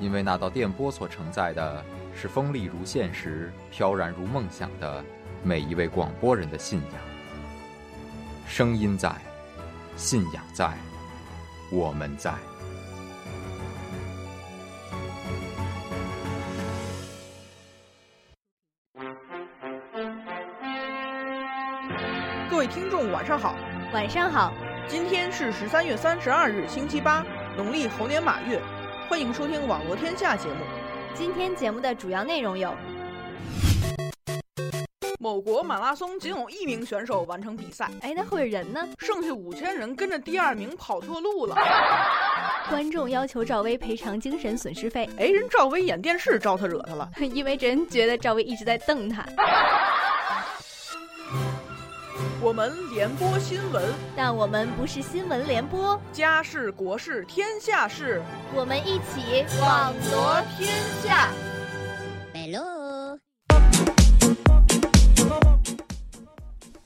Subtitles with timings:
[0.00, 5.04] 因为那道电波所承载的是锋利如现实、飘然如梦想的
[5.42, 6.92] 每一位广播人的信仰。
[8.48, 9.14] 声音在，
[9.96, 10.72] 信仰在，
[11.70, 12.32] 我们在。
[22.50, 23.54] 各位听众，晚上好，
[23.92, 24.52] 晚上好。
[24.88, 27.22] 今天是十三月三十二日，星期八，
[27.54, 28.60] 农历猴年马月。
[29.10, 30.54] 欢迎收听《网络天下》节目。
[31.14, 32.72] 今天节目的主要内容有：
[35.18, 38.86] 某国马拉松仅有一名选手完成比赛，哎，那会人呢？
[39.00, 41.56] 剩下五千人跟着第二名跑错路了。
[42.68, 49.26] 观众要求赵薇赔偿精神损失费，哎，人赵薇演电视招他惹他了， 因为人觉得赵薇一直在瞪他。
[52.42, 53.84] 我们联播新闻，
[54.16, 56.00] 但我们不是新闻联播。
[56.10, 58.22] 家事国事天下事，
[58.54, 61.28] 我们一起网罗天下。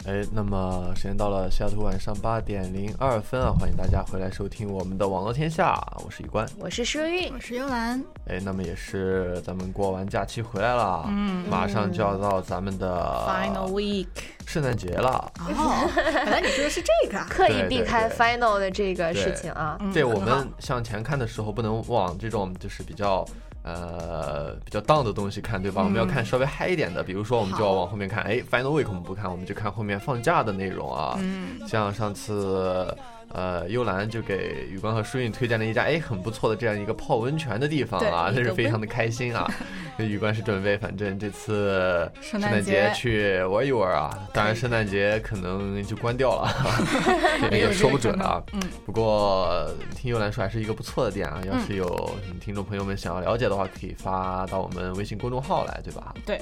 [0.07, 7.99] 哎，那么时间到了，西雅图晚上八点零二分啊，欢迎大家回来收听我们的网络天下，我是一关，我是舒韵，我是幽兰。
[8.27, 14.07] 哎，那么也是咱们过完假期回来了，嗯，马上就要到咱们的 final week
[14.45, 15.33] 圣诞节了。
[15.39, 19.79] 哦，原来你说的是这个， 刻意避开 final 的这个事情啊。
[19.95, 23.27] 对，我们向前看的时候，不能往这种就是比较。
[23.65, 25.83] 呃，比较 down 的东西看，对吧？
[25.83, 28.23] 我们要看稍微嗨一点的，比如说我们就要往后面看。
[28.23, 31.17] 哎，Final Week 我们不看，我们就看后面放假的内容啊。
[31.19, 32.95] 嗯，像上次。
[33.29, 39.51] 呃，幽兰就给宇光和舒韵推荐了一家哎很不错的这样一个泡温泉的地方啊，那是非常的开心啊。
[39.99, 46.51] 宇光是准备反正这次圣诞节去玩一玩啊，当然圣诞节可能就关掉了，
[47.53, 48.43] 也说不准啊。
[48.53, 51.87] 嗯，不过听幽兰说还是一个不错的店啊，要是有
[52.27, 56.13] 什么听众朋友们想要了解的话，可以发到我们微信公众号来，对吧？
[56.27, 56.41] 对。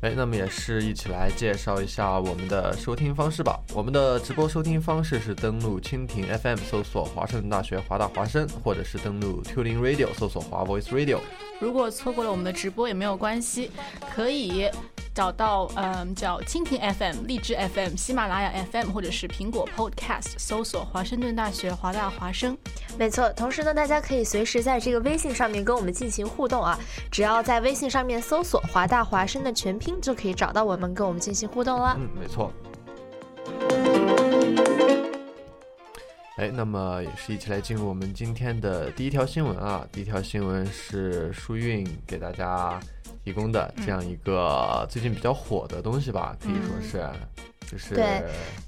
[0.00, 3.58] 哎，那么也是一起来介绍一下我们的收听方式吧。
[3.74, 11.18] 我们的直播收听方式是登录蜻蜓 FM 搜索华盛顿大学华大华声，或者是登录 Tuning Radio 搜索华 Voice Radio。
[11.58, 13.72] 如果错过了我们的直播也没有关系，
[14.14, 14.70] 可以。
[15.18, 22.56] 找到嗯，叫蜻蜓 FM、荔枝 FM、喜马拉雅 FM，或者是苹果 Podcast，搜索华盛顿大学华大华生。
[22.96, 26.78] 没错，同时呢，大家可以随时在这个微信上面跟我们进行互动啊，
[27.10, 31.96] 只要在微信上面搜索华大华生的全拼，就可以找到我们，跟我们进行互动了。
[31.98, 32.52] 嗯，没错。
[36.38, 42.80] 哎，那么也是一起来进入我们今天的第一条新闻啊，第一条新闻是舒韵给大家。
[43.24, 47.06] 提供的这样一个最近比较火的东西吧，可以说是，
[47.70, 48.22] 就是对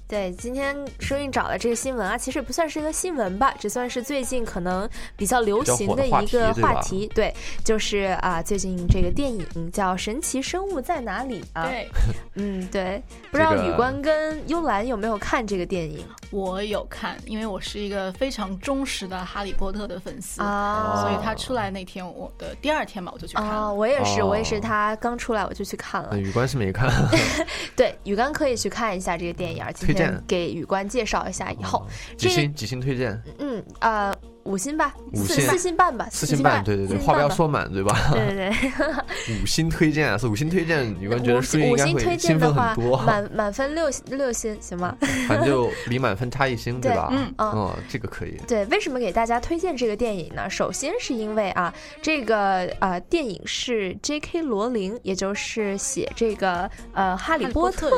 [0.07, 0.31] 对。
[0.33, 7.09] 今天收音找的这个新闻啊，其实也不算是一个新闻吧，只算是最近可能比较流行的一个话题。
[7.15, 11.67] 对，就是啊，最近这个电影叫《神奇生物在哪里》啊。
[11.67, 11.89] 对，
[12.35, 13.01] 嗯，对。
[13.31, 16.05] 不知道宇官跟幽兰有没有看这个电影？
[16.29, 23.51] 我有看，因为我是一个非常忠实的哈利波特的粉丝啊，所以他出来那天，我的第二天吧，我就去看了。
[23.51, 26.15] 啊我也是，我也是，他刚出来我就去看了。
[26.19, 26.89] 宇官是没看，
[27.75, 33.21] 对，宇官可以去看一下这个电影，今天给宇官介绍一下以后几星几星推荐？
[33.39, 34.13] 嗯呃。
[34.43, 38.11] 五星吧，四四星半吧，四星半，对对对，话不要说满，对吧？
[38.11, 44.95] 对对对， 五星推荐啊，是五星推荐，宇官觉得五星推荐的话，多，满满分六六星行吗？
[45.27, 47.09] 反正就离满分差一星， 对吧？
[47.11, 48.35] 嗯哦，这个可以。
[48.47, 50.49] 对，为什么给大家推荐这个电影呢？
[50.49, 54.41] 首先是因为啊，这个呃电影是 J.K.
[54.41, 57.95] 罗琳，也就是写这个呃《哈利波特》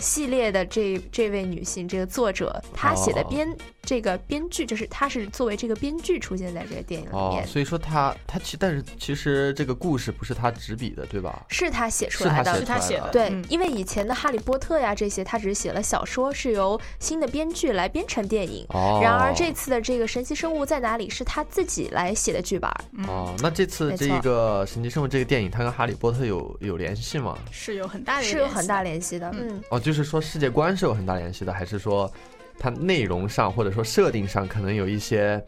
[0.00, 3.48] 系列的这这位女性，这个作者她写的编
[3.84, 11.44] 这个编剧，就是他是作为这个编剧出现在这个电影里哦面，，所以说他他其但是其实这个故事不是他执笔的，对吧？
[11.48, 12.54] 是他写出来的。
[12.58, 13.44] 是他写的，对，嗯。
[13.48, 18.64] 因为以前的《哈利波特》呀这些，他只是写了小说，是由新的编剧来编成电影。
[18.70, 22.70] 哦，然而这次的这个神奇生物在哪里是他自己来写的剧本。
[22.70, 22.76] 儿，
[23.06, 27.36] 哦，那这次这一个神奇生物这个电影，它跟哈利波特有有联系吗？
[27.50, 28.24] 是有很大的。
[28.24, 32.10] 是有很大联系的嗯，哦，就是说世界观是有很大联系的，还是说
[32.58, 35.44] 它内容上或者说设定上可能有一些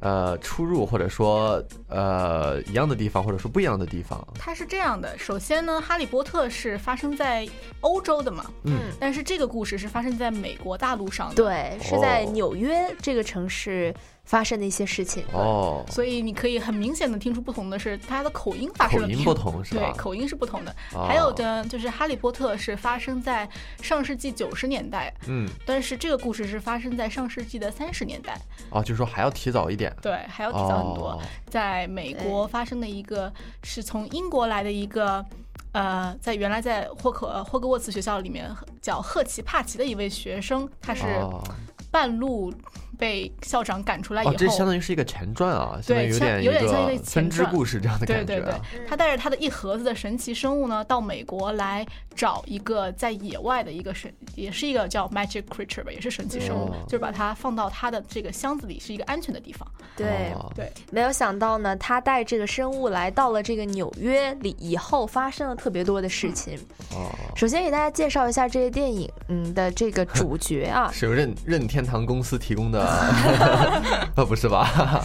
[0.00, 4.26] 呃出入，或者说呃一样的地方，或者说不一样的地方？
[4.38, 7.48] 它是这样的，首先呢，《哈利波特》是发生在
[7.80, 12.30] 欧洲的嘛，嗯，但是这个故事是发生在美国大陆上的，，对，是在哦。
[12.32, 13.94] 纽约这个城市
[14.28, 15.24] 发生的一些事情。
[15.32, 19.80] 哦，所以你可以很明显的听出不同的是，它的口音发生了口音不同是吧？
[19.80, 20.70] 对，口音是不同的。
[20.92, 21.06] 哦。
[21.08, 23.48] 还有的就是《哈利波特》是发生在
[23.80, 28.38] 上世纪九十年代，嗯，但是这个故事是发生在上世纪的三十年代，
[28.70, 31.12] 哦，就是说还要提早一点，对，还要提早很多。
[31.12, 31.20] 哦。
[31.48, 33.32] 在美国发生的一个
[33.64, 35.24] 是从英国来的一个。
[35.72, 38.50] 呃，在原来在霍克霍格沃茨学校里面
[38.80, 41.44] 叫赫奇帕奇的一位学生，他是哦。
[41.90, 42.52] 半路
[42.98, 48.60] 被校长赶出来以后，哦，这相当于是一个前传啊，对有点有点像一个分支传故事这样的对感觉、啊。
[48.72, 59.66] 对对，他带着他的一盒子的神奇生物呢，到美国来找一个在野外的一个神，也是一个叫 magic creature 吧，也是神奇生物，哦就是把它放到他的这个箱子里，是一个安全的地方。
[59.96, 66.58] 对，哦对，没有想到呢，他带这个生物来到了这个纽约里以后，发生了特别多的事情。
[66.92, 72.80] 哦，首先给大家介绍一下这个电影，嗯的这个主角啊， 是由任任天堂公司提供的，
[74.16, 75.02] 呃，不是吧？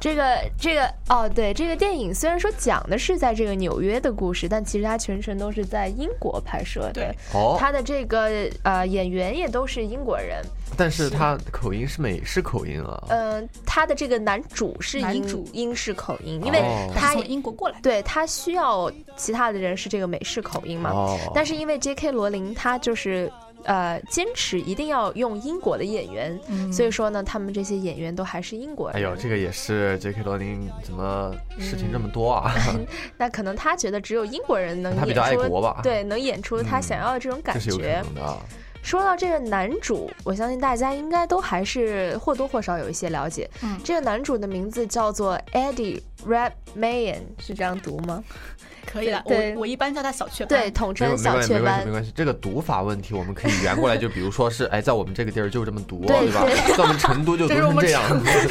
[0.00, 7.14] 这个这个哦，对，这个电影虽然说讲的是在这个纽约的故事，但其实它全程都是在英国拍摄的对。
[7.34, 8.30] 哦，他的这个
[8.62, 10.42] 呃演员也都是英国人，
[10.74, 13.02] 但是他口音是美式口音啊。
[13.10, 17.78] 嗯、他的这个男主是英主英式口音，因为哦他是从英国过来。
[17.82, 20.90] 对他需要其他的人是这个美式口音嘛。
[20.92, 22.10] 哦，但是因为 J.K.
[22.10, 23.30] 罗琳他就是
[23.64, 28.96] 呃坚持一定要用英国的演员，嗯所以说呢，他们这些演员都还是英国人。
[28.96, 30.22] 哎呦，这个也是 J.K.
[30.22, 32.52] 罗琳怎么事情这么多啊？
[33.18, 38.02] 那可能他觉得只有英国人能他比较演出爱国吧？，对，能演出他想要的这种感这是有可觉。
[38.02, 38.38] 能的啊。
[38.82, 43.46] 说到这个男主，我相信大家应该都还是或多或少有一些了解。
[43.62, 48.24] 嗯这个男主的名字叫做 Eddie Redmayne，是这样读吗？
[48.90, 50.60] 可以了，对我我一般叫他小雀斑。
[50.60, 51.92] 对，统称小雀斑没关系，没。
[51.92, 52.12] 关系。
[52.14, 56.44] 这个读法问题我们可以圆过来，就比如说是，哎，在我们这个地儿就这么读，对吧？
[56.76, 58.02] 在我们成都就读成这样。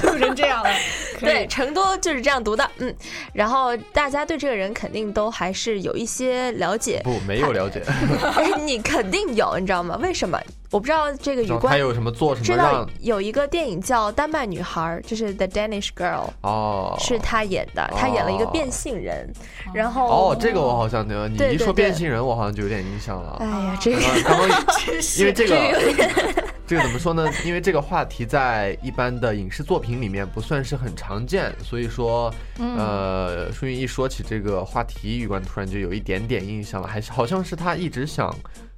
[0.02, 0.70] 读成这样了。
[1.20, 2.96] 对，成都就是这样读的，嗯。
[3.34, 7.84] 然后大家对这个人肯定都还是有一些了解，不，没有了解。
[8.36, 9.98] 哎，你肯定有，你知道吗？
[10.02, 10.40] 为什么？
[10.72, 19.34] 我不知道这个他有什么做什知道么让有一个电影叫《丹麦女孩》，就是 The Danish Girl，哦，是他演的，他演了一个变性人，
[19.74, 21.14] 然后哦，这个我好像你
[21.52, 23.38] 一说变性人，我好像就有点印象了。
[23.40, 24.76] 哎呀，这个刚刚 刚
[25.18, 25.56] 因为这个
[26.68, 27.28] 这个怎么说呢？
[27.44, 38.32] 因为这个话题在一般的影视作品里面不算是很常见，所以说，嗯呃，舒云一说起这个话题，玉官突然就有一点点印象了，还是好像是他一直想，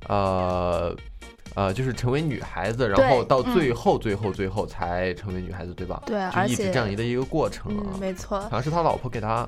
[0.07, 0.95] 呃。
[1.56, 6.01] 呃，就是成为女孩子，然后到最后、最后、最后才成为女孩子，对吧？
[6.06, 7.83] 对就一直而且这样的一个过程啊。
[7.94, 8.50] 嗯，没错好。
[8.51, 9.47] 像是他老婆给他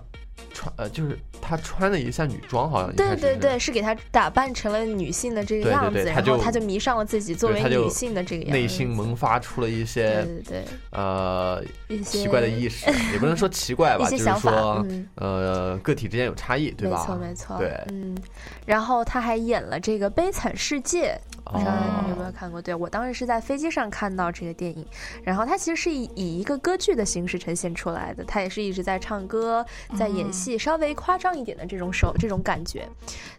[0.54, 17.00] 穿，呃，就是他穿了一下女装，好像对对对，是给他打扮成了女性的这个样子，然后他就迷上了自己作为女性的这个样子，内心萌发出了一些对对对呃一些奇怪的意识，也不能说奇怪吧，就是一些想法说嗯呃个体之间有差异，对吧？
[17.00, 18.18] 没错没错，对嗯，
[18.66, 21.18] 然后他还演了这个《悲惨世界》，
[21.52, 21.72] 不知道
[22.04, 22.62] 你有没有哦，看过？
[22.62, 24.86] 对我当时是在飞机上看到这个电影，
[25.24, 29.66] 然后它其实是以以一个歌剧的形式呈现出来的，他也是一直在唱歌，
[29.98, 32.88] 在演戏，稍微夸张一点的这种手这种感觉。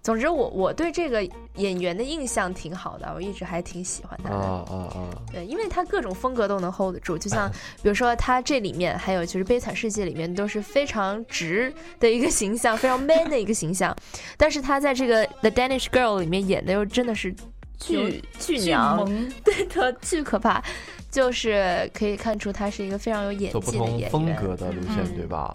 [0.02, 4.36] 总之我，我对这个演员的印象挺好的，我一直还挺喜欢他的。
[4.36, 5.08] 啊啊啊！
[5.32, 7.50] 对，因为他各种风格都能 hold 得住，就像
[7.82, 13.96] 比如说他这里面还有就是《悲惨世界》里面都是非常直的一个形象，非常 man 的一个形象，
[14.36, 17.34] 但是他在这个《The Danish Girl》里面演的又真的是
[17.78, 20.62] 巨巨巨娘，萌，对的，巨可怕，
[21.10, 24.10] 就是可以看出他是一个非常有演技的演员。
[24.10, 25.54] 同风格的路线，嗯对吧？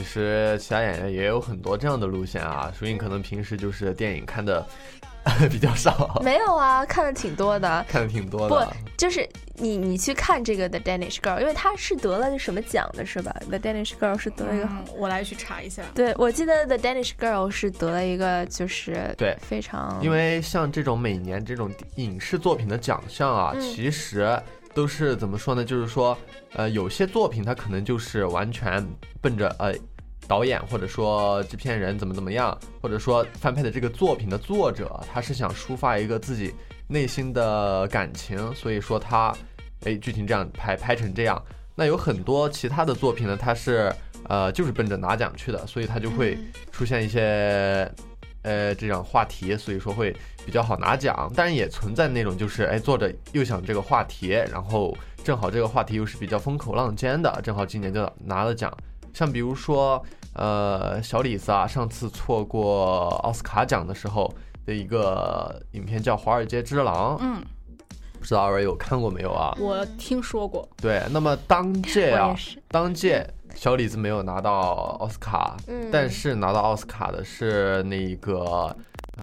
[0.00, 2.72] 其实其他演员也有很多这样的路线啊。
[2.74, 4.66] 所以可能平时就是电影看的
[5.50, 7.84] 比较少，没有啊，看的挺多的。
[7.86, 8.66] 看的挺多的。
[8.66, 15.82] 不就是你你去看这个 The Danish Girl，因为他是得了什么奖的，是吧？The Danish Girl 是得了一个嗯，我来去查一下。
[15.94, 24.40] 对，我记得《The Danish Girl》是得了一个，就是对非常因为像这种每年这种影视作品的奖项啊，嗯其实
[24.72, 25.62] 都是怎么说呢？
[25.64, 26.16] 就是说，
[26.54, 28.86] 呃，有些作品它可能就是完全
[29.20, 29.74] 奔着呃
[30.30, 36.54] 导演或者说制片人怎么怎么样，或者说翻拍的这个作品的作者，他是想抒发一个自己
[36.86, 39.34] 内心的感情，所以说他
[39.82, 41.44] 哎剧情这样拍拍成这样。
[41.74, 43.92] 那有很多其他的作品呢，它是
[44.28, 46.38] 呃就是奔着拿奖去的，所以它就会
[46.70, 47.90] 出现一些
[48.42, 50.14] 呃这样话题，所以说会
[50.46, 51.28] 比较好拿奖。
[51.34, 58.72] 当然也存在那种就是哎作者又想这个话题，然后正好这个话题又是比较风口浪尖的，正好今年就拿了奖。
[59.12, 60.00] 像比如说
[60.34, 64.32] 呃小李子啊，上次错过奥斯卡奖的时候
[64.64, 67.42] 的一个影片叫《华尔街之狼》，嗯，
[68.18, 69.56] 不知道二位有看过没有啊？
[69.58, 72.34] 我听说过，对，那么当届啊
[72.68, 75.88] 当届小李子没有拿到奥斯卡，嗯。
[75.90, 78.74] 但是拿到奥斯卡的是那个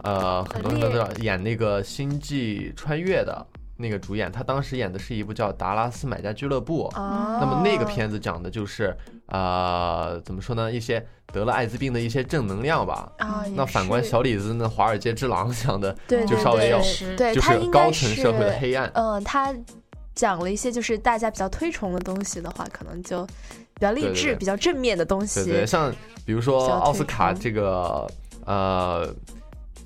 [0.04, 3.48] 呃，很多人都知道演那个《星际穿越》的
[3.78, 6.90] 那个主演，他当时演的是一部叫《达拉斯买家俱乐部》。
[7.00, 8.96] 哦，那么那个片子讲的就是
[9.28, 10.72] 呃，怎么说呢？
[10.72, 13.12] 一些得了艾滋病的一些正能量吧。
[13.20, 18.92] 啊，也那反观小李子呢，《华尔街之狼》讲的就稍微要是对，就是高层社会的黑暗。
[18.96, 19.54] 嗯，他
[20.16, 25.44] 讲了一些就是大家比较推崇的东西的话，可能就比较励志、对对对比较正面的东西。
[25.44, 25.94] 对对，像
[26.26, 28.08] 比如说奥斯卡这个
[28.44, 29.08] 呃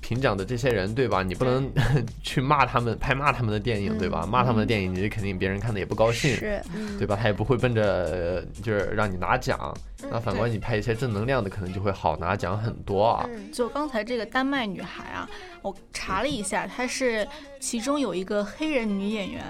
[0.02, 1.22] 评奖的这些人，对吧？
[1.22, 1.72] 你不能
[2.22, 4.20] 去骂他们，拍骂他们的电影，对吧？
[4.24, 7.16] 嗯骂他们的电影，你肯定别人看的也不高兴，是，嗯对吧？
[7.16, 9.72] 他也不会奔着呃就是让你拿奖。
[10.10, 13.24] 那反观你拍一些正能量的，可能就会好拿奖很多啊。
[13.32, 15.28] 嗯就刚才这个丹麦女孩啊，
[15.62, 17.26] 我查了一下，她是
[17.60, 19.44] 其中有一个黑人女演员，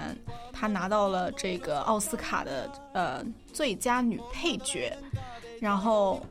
[0.53, 4.95] 她拿到了这个奥斯卡的呃最佳女配角，
[5.59, 6.23] 然后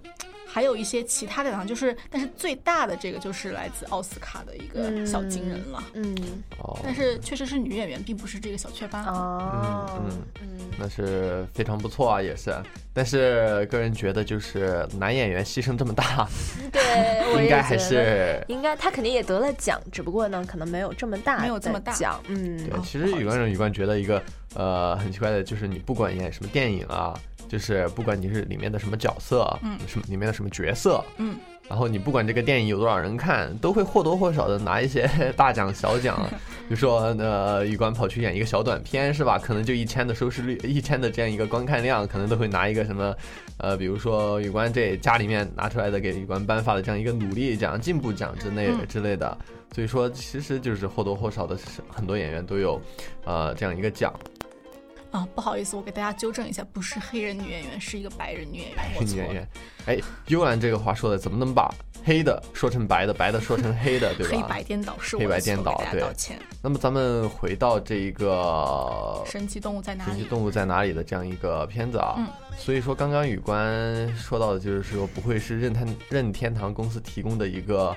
[0.52, 5.82] 还有一些其他的奖，就是但是最大的这个就是来自奥斯卡的一个小金人了。
[5.94, 6.14] 嗯
[6.59, 9.02] 哦，但是确实是女演员，并不是这个小雀斑。
[9.06, 12.54] 哦嗯嗯那是非常不错啊，也是。
[12.92, 16.28] 但是个人觉得，就是男演员牺牲这么大，
[16.71, 16.80] 对，
[17.35, 22.23] 我应该还是应该，他肯定也得了奖，只不过呢，可能没有这么大，没有这么大奖。
[22.28, 24.23] 嗯，对，哦其实有观众有观觉得一个
[24.54, 27.14] 呃很奇怪的，就是你不管演什么电影啊，
[27.49, 31.37] 就是不管你是里面的什么角色，嗯什么里面的什么角色，嗯，
[31.68, 36.18] 然后你不管这个电影有多少人看，都会或多或少的拿一些大奖小奖，
[36.68, 39.38] 比如说呃，羽冠跑去演一个小短片是吧？
[39.38, 43.14] 可能就一千的收视率，一千的这样一个观看量，可能都会拿一个什么
[43.59, 49.37] 呃，比如说羽冠这家里面拿出来的给羽冠颁发的这样一个努力奖、进步奖之类嗯之类的。
[49.75, 51.56] 所以说，其实就是或多或少的，
[51.88, 52.78] 很多演员都有，
[53.25, 54.12] 呃，这样一个奖。
[55.12, 59.49] 啊，不好意思，我给大家纠正一下，不是黑人女演员，是一个白人女演员，白人女演员。，
[59.87, 61.71] 哎，幽兰这个话说的怎么能把
[62.02, 64.37] 黑的说成白的，白的说成黑的，对吧？
[64.37, 66.02] 黑白颠倒是我黑白颠倒对。
[66.62, 70.11] 那么咱们回到这一个神奇动物在哪里？
[70.12, 72.14] 神奇动物在哪里的这样一个片子啊。
[72.19, 72.26] 嗯
[72.59, 77.97] 所以说，刚刚宇官说到的就是说，不会是任天任天堂公司提供的一个，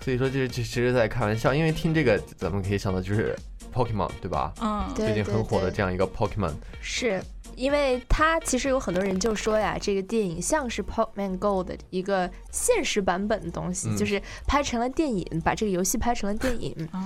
[0.00, 3.34] 所以说这这其实在开玩笑，因为听这个咱们可以想到就是
[3.72, 4.52] Pokemon 对吧？
[4.60, 7.22] 嗯，最近很火的这样一个 Pokemon，是
[7.56, 16.74] 因为它其实有很多人就说呀，这个电影像是 Pokemon Go 的一个现实版本的东西，嗯就是拍成了电影，把这个游戏拍成了电影。
[16.92, 16.98] 哦，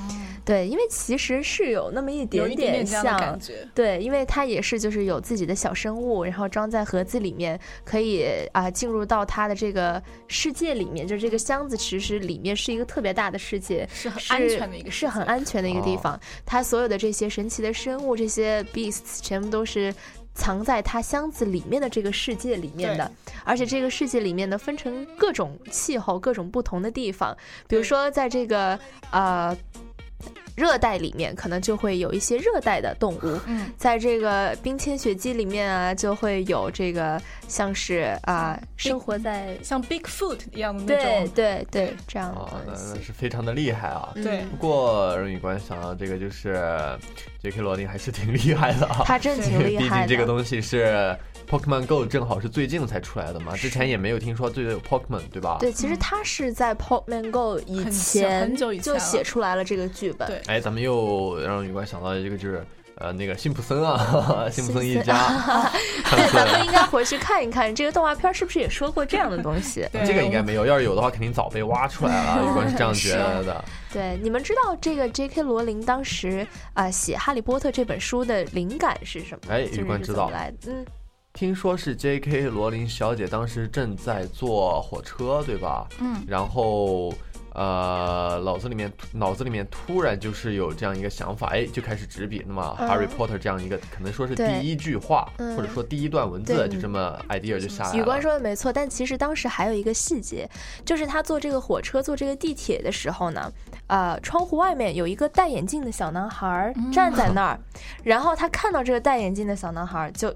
[0.44, 3.66] 对，因为其实是有那么一有点一点像感觉。
[3.74, 11.06] 对，因为它也是就是有自己的小生物，然后装在盒子里面，可以啊、进入到它的这个世界里面。
[11.06, 16.20] 就是这个箱子其实里面是一个特别大的世界， 是很安全的一个是很安全的一个地哦方。
[16.44, 19.92] 它所有的这些神奇的生物，这些 beasts 全部都是。
[20.36, 23.10] 藏在它箱子里面的这个世界里面的，
[23.42, 27.36] 而且这个世界里面呢，分成各种气候、各种不同的地方。
[27.66, 28.78] 比如说，在这个
[29.10, 29.56] 呃
[30.56, 41.32] 热带里面，可能就会有一些热带的动物，嗯，在这个冰天雪地里面啊，就会有这个像是啊、生活在像 Bigfoot 一样的那对种。
[41.34, 43.02] 对对这样的啊，那东西那。
[43.02, 44.10] 是非常的厉害啊。
[44.14, 46.54] 对嗯不过任宇官想到这个就是
[47.42, 47.60] J.K.
[47.60, 49.02] 罗琳还是挺厉害的啊。
[49.04, 50.06] 他真挺厉害的。
[50.06, 51.14] 竟这个东西是
[51.46, 55.58] Pokemon Go 正好是最近才出来的嘛，之前也没有听说就有 Pokemon 对吧？
[55.60, 60.26] 对，其实他是在 Pokemon Go 以前很久以前就写出来了这个剧本。
[60.28, 62.64] 对哎，咱们又让宇官想到一个就是
[62.96, 65.14] 呃那个辛普森啊，辛普森一家，
[66.10, 69.86] 对， 咱们应该回去看一看这个动画片是不是也说过这样的东西。
[69.92, 72.42] 对这个应该没有，要是有的话肯定早被挖出来了。
[72.42, 73.64] 宇官是这样觉得的。
[73.92, 75.42] 对，你们知道这个 J.K.
[75.42, 79.52] 罗琳当时啊、呃写《哈利波特》这本书的灵感是什么？
[79.52, 80.30] 哎就是宇官知道。
[80.66, 80.84] 嗯，
[81.32, 82.42] 听说是 J.K.
[82.48, 85.86] 罗琳小姐当时正在坐火车，对吧？
[86.00, 87.12] 嗯，然后
[87.56, 92.44] 呃脑子里面脑子里面突然就是有这样一个想法，哎，就开始执笔。
[92.46, 97.96] 那么 Harry Potter 这样一个可能说是第一句话，嗯或者说第一段文字，就这么 idea 就下来了。
[97.96, 100.46] 宇官说的没错，但其实当时还有一个细节，
[100.84, 103.50] 就是他坐这个火车、坐这个地铁的时候呢，
[103.86, 107.58] 呃，窗户外面有一个戴眼镜的小男孩儿站在那儿，
[108.04, 110.34] 然后他看到这个戴眼镜的小男孩儿，就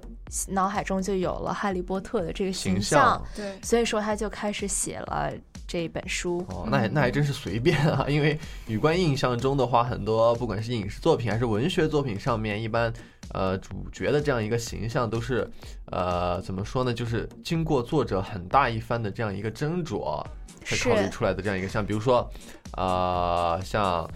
[0.49, 3.27] 脑海中就有了哈利波特的这个形象，象。
[3.37, 5.31] 对，所以说他就开始写了
[5.71, 6.45] 这一本书。
[6.49, 8.37] 哦，那还那还真是随便啊， 因为
[8.67, 12.93] 宇官印象中的话，很多不管是影视作品还是文学作品上面，一般
[13.33, 15.49] 呃主角的这样一个形象都是
[15.93, 20.21] 呃怎么说呢，就是经过作者很大一番的这样一个斟酌
[20.65, 22.29] 才考虑出来的这样一个像，比如说
[22.77, 24.11] 呃像。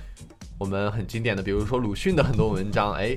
[0.58, 3.16] 我们很经典的，比如说鲁迅的很多文章，哎，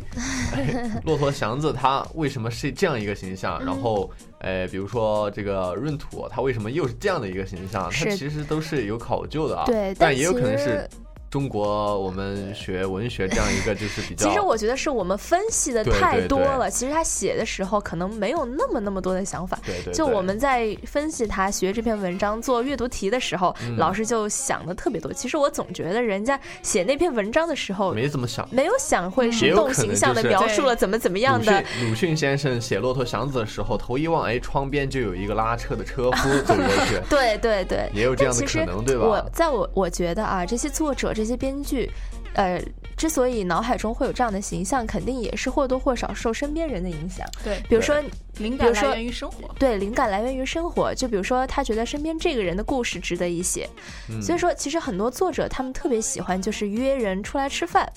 [0.54, 3.64] 哎 骆驼祥子他为什么是这样一个形象？
[3.64, 7.90] 然后，哎，比如说这个闰土，他为什么又是这样的一个形象？
[7.92, 9.66] 他其实都是有考究的啊。
[9.66, 10.90] 对，但也有可能是
[11.30, 14.28] 中国我们学文学这样一个就是比较。
[14.28, 19.60] 其实我觉得是我们分析的对太对对多了，其实他写的时候可能没有那么那么多的想法。
[19.66, 25.12] 对对对就我们在分析他学这篇文章做阅读题的时候，嗯老师就想的特别多。
[25.12, 28.48] 其实我总觉得人家写那篇文章的时候，没怎么想。
[28.52, 31.52] 没有想会也生动形象的描述了怎么怎么样的。
[31.52, 39.26] 鲁迅鲁迅先生写《骆驼祥子》的时候，头一望，哎，窗边就有一个拉车的车夫走过去， 对对对，也有这样的但其实可能，对我吧？
[39.34, 41.92] 在我我觉得啊，这些作者、这些编剧，
[42.34, 42.60] 呃，
[42.96, 47.28] 之所以脑海中会有这样的形象，肯定也是或多或少受身边人的影响。
[47.44, 48.02] 对，比如说，
[48.38, 49.54] 灵感来源于生活。
[49.60, 50.96] 对，灵感来源于生活。
[50.96, 53.70] 就比如说，他觉得身边这个人的故事值得一写，
[54.10, 57.92] 嗯所以说，其实很多作者他们特别喜欢就是约人出来吃饭，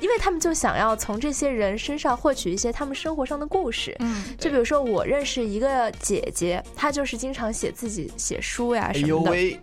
[0.00, 3.96] 因为他们就想要从这些人身上获取一些他们生活上的故事。
[4.00, 9.60] 嗯，就比如说，我认识一个姐姐，她就是经常写自己写书呀哎什么的，呦喂，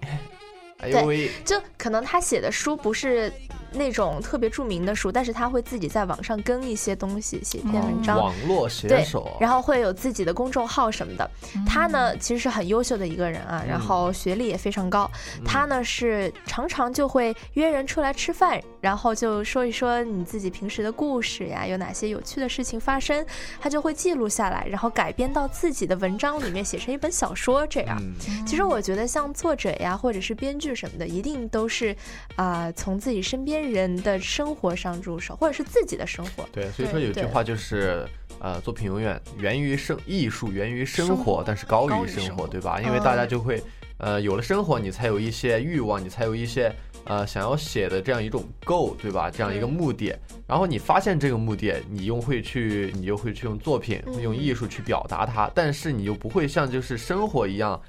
[0.83, 3.31] 哎呦喂，就可能他写的书不是
[3.71, 8.17] 那种特别著名的书，但是他会自己在网上更一些东西，写一篇文章。
[8.17, 11.29] 网络写对手，，然后会有自己的公众号什么的。
[11.65, 15.09] 他呢，其实是很优秀的一个人啊，然后学历也非常高。
[15.45, 23.25] 他呢是常常就会约人出来吃饭，然后就说一说你自己平时的故事呀，有哪些有趣的事情发生，
[23.61, 27.97] 他就会记录下来，然后改编到自己的文章里面，写成一本小说这样。
[28.01, 31.95] 嗯，其实我觉得像作者呀，或者是编剧什么的，一定都是
[32.35, 36.45] 啊、从自己身边人的生活上入手，或者是自己的生活。
[36.51, 38.05] 对，所以说有句话就是，
[38.39, 42.81] 呃，作品永远源于生，艺术源于生生活，但是高高于生活，生活对吧？
[42.81, 43.63] 因为大家嗯就会，
[43.97, 46.69] 呃，有了生活，你才有一些欲望，你才有一些
[47.05, 49.29] 呃想要写的这样一种 goal，对吧？
[49.29, 50.15] 这样一个目的，
[50.47, 57.79] 然后你发现这个目的，你又会去，你又会去用作品，嗯用艺术去表达它，但是你又不会像就是生活一样。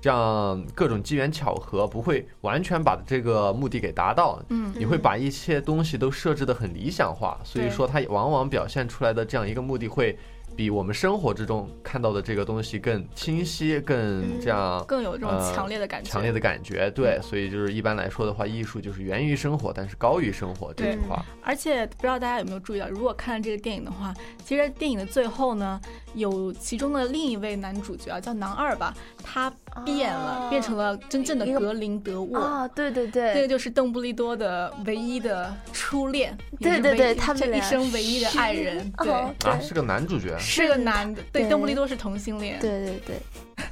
[0.00, 10.18] 这样各种机缘巧合不会完全把这个目的给达到，嗯你会把一些东西都设置的很理想化，所以说它往往表现出来的这样一个目的会
[10.56, 16.10] 比我们生活之中看到的这个东西更清晰，更这样更有这种呃强烈的感觉。
[16.10, 16.90] 强烈的感觉。
[16.90, 21.24] 对，所以就是一般来说的话，艺术就是源于生活，但是高于生活这句话。
[21.42, 25.80] 而且不知道大家有没有注意到，如果看了这个电影的话，其实电影的最后呢，
[26.14, 29.52] 有其中的另一位男主角啊，叫男二吧，他
[29.84, 32.38] 变了，哦变成了真正的格林德沃。
[32.38, 40.36] 啊，对对这个，就是邓布利多的唯一的初恋，也对对对是唯一这一他们一生唯一的爱人，对，哦啊，是个男主角。
[40.38, 41.50] 是个男的，对，对。
[41.50, 43.16] 邓布利多是同性恋，对对对，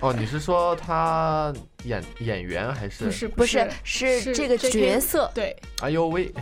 [0.00, 0.12] 哦。
[0.12, 1.52] 你是说他
[1.84, 3.04] 演演员还是？
[3.04, 6.32] 不是不是是是这个角色，对，哎呦喂，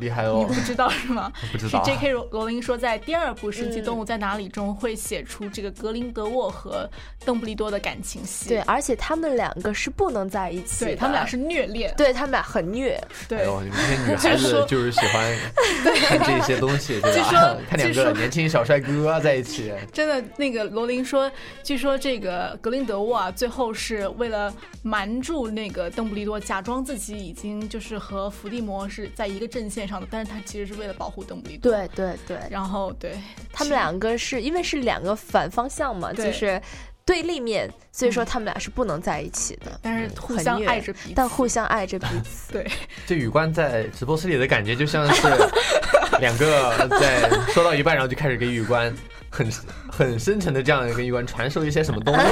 [0.00, 0.60] 厉害哦你哦不！
[0.66, 1.32] 知道是吗？
[1.40, 1.84] 是 不知道。
[1.84, 2.12] 是 J.K.
[2.12, 6.88] 罗罗琳说，在第二部《神奇嗯动物在哪里》中会写出这个格林德沃和
[7.24, 8.48] 邓布利多的感情戏。
[8.48, 11.94] 对，而且他们两个是不能在一起，对，他们俩是虐恋。
[11.96, 15.36] 对他们俩很虐，哎对，呦，你们这些女 孩子就是喜欢
[16.18, 17.58] 看这些东西，对吧据说？
[17.68, 21.30] 看两个年轻小帅哥在一起，真的，那个罗琳说，
[21.62, 33.16] 据说这个格林德沃啊，最后是为了瞒住那个邓布利多，假装自己已经就是和伏地魔是在一个阵线上的，但是他其实是为了保护邓布利多。，对对对，然后对
[33.52, 36.60] 他们两个是因为是两个反方向嘛，就是
[37.04, 42.52] 对立面，所以说嗯他们俩是不能在一起的，但是互相爱着彼此，但互相爱着彼此。
[42.56, 42.66] 对
[43.06, 45.28] 这宇观在直播室里的感觉就像是
[46.20, 48.94] 两个在说到一半，然后就开始给宇官
[49.30, 49.50] 很
[49.90, 52.22] 很深沉的这样一个一关，传授一些什么东西。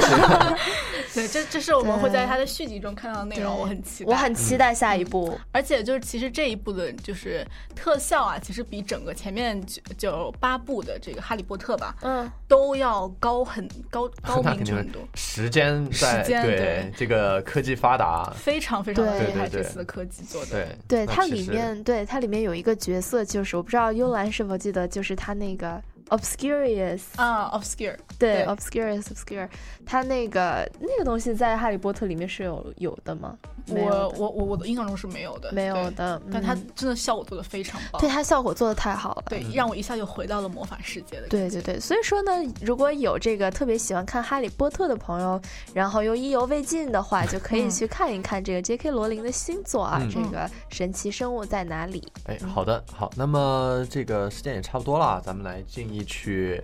[1.13, 4.11] 对，这这是我们会在对它的续集中看到的内容，我很期待。
[4.11, 5.39] 我很期待下一部。
[5.51, 19.47] 而且就是其实这一部的就是特效啊，其实比整个前面九九八部的这个《哈利波特》吧，嗯，都要高很高高明程度，时间在时间对对这个科技发达，非常非常厉害。
[19.49, 29.47] 对对这次的科技做的，对对，它里面对它里面有一个角色，就是我不知道幽兰是否记得，就是他那个 obscurious，啊，obscure，对对 obscurious obscure，
[29.85, 33.37] 它那个那个东西在《哈利波特》里面是有有的吗？
[33.69, 39.23] 我我我我的印象中是没有的，没有对，的，但它嗯真的效果做的非常棒，对它效果做的太好了。
[39.29, 41.27] 对，让我一下就回到了魔法世界的。
[41.27, 45.39] 对对对，所以说呢，如果有这个特别喜欢看《哈利波特》的朋友，
[45.73, 48.91] 然后又意犹未尽的话，就可以嗯去看一看这个 J.K.
[48.91, 52.03] 罗琳的新作啊，嗯这个神奇生物在哪里？
[52.25, 56.63] 哎，好的，好，那么这个时间也差不多了，咱们来进一曲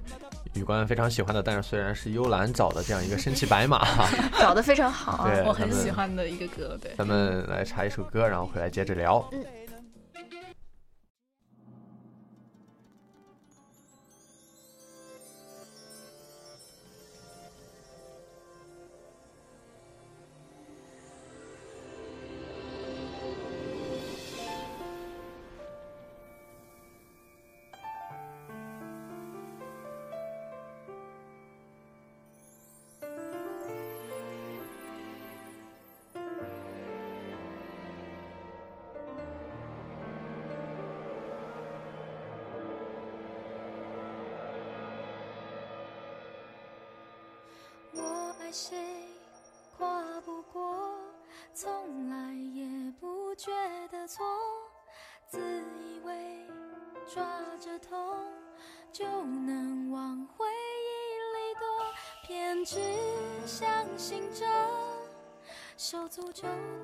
[0.54, 3.84] 羽冠非常喜欢的，但是虽然是幽兰找的这样一个身骑白马，
[4.40, 5.28] 找的非常好。
[5.28, 6.92] 对我很喜欢的一个歌，对。
[6.98, 9.16] 咱们来插一首歌，然后回来接着聊。
[9.16, 9.32] 我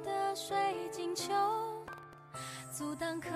[0.04, 0.56] 的水
[0.92, 1.34] 晶球，
[2.72, 3.30] 阻挡可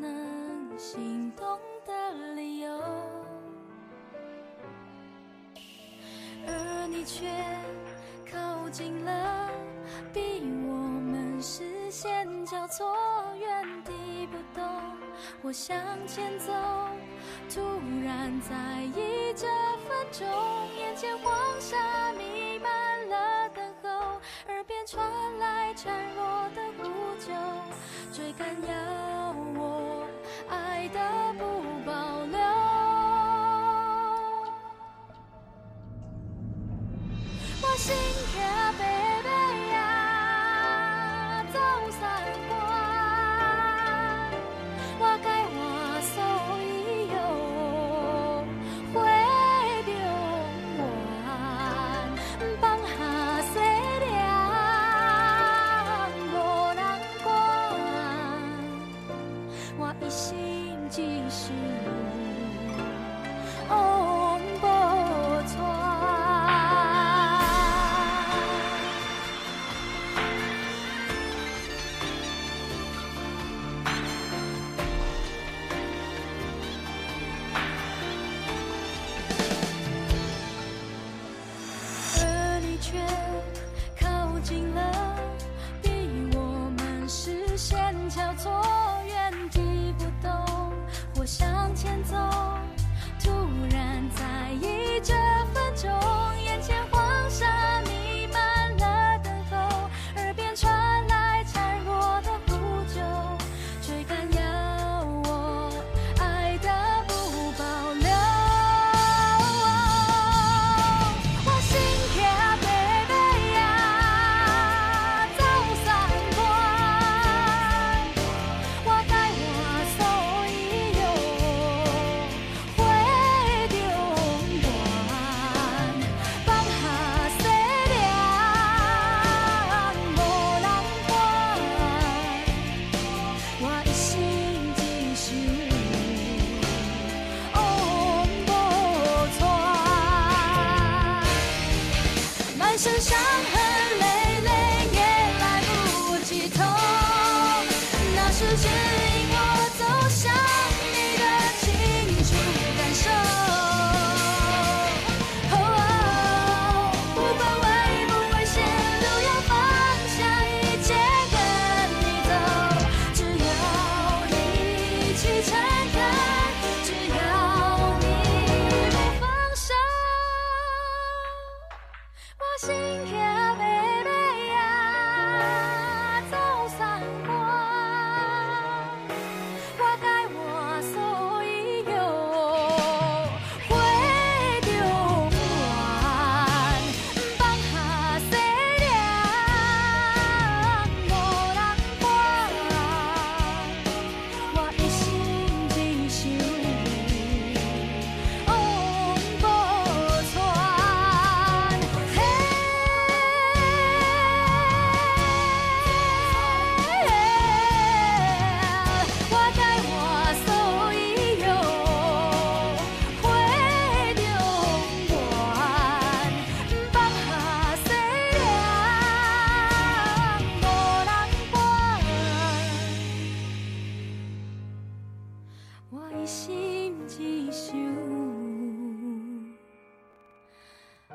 [0.00, 2.70] 能心动的理由。
[6.46, 7.26] 而你却
[8.30, 9.50] 靠近了，
[10.12, 12.96] 逼我们视线交错，
[13.38, 14.64] 原地不动。
[15.42, 15.76] 我向
[16.06, 16.52] 前走，
[17.48, 17.60] 突
[18.04, 19.46] 然在意这
[19.86, 20.26] 分钟，
[20.76, 22.51] 眼前黄沙弥，
[24.84, 25.00] 传
[25.38, 26.24] 来孱弱
[26.56, 26.82] 的呼
[27.20, 27.32] 救，
[28.12, 29.21] 追赶要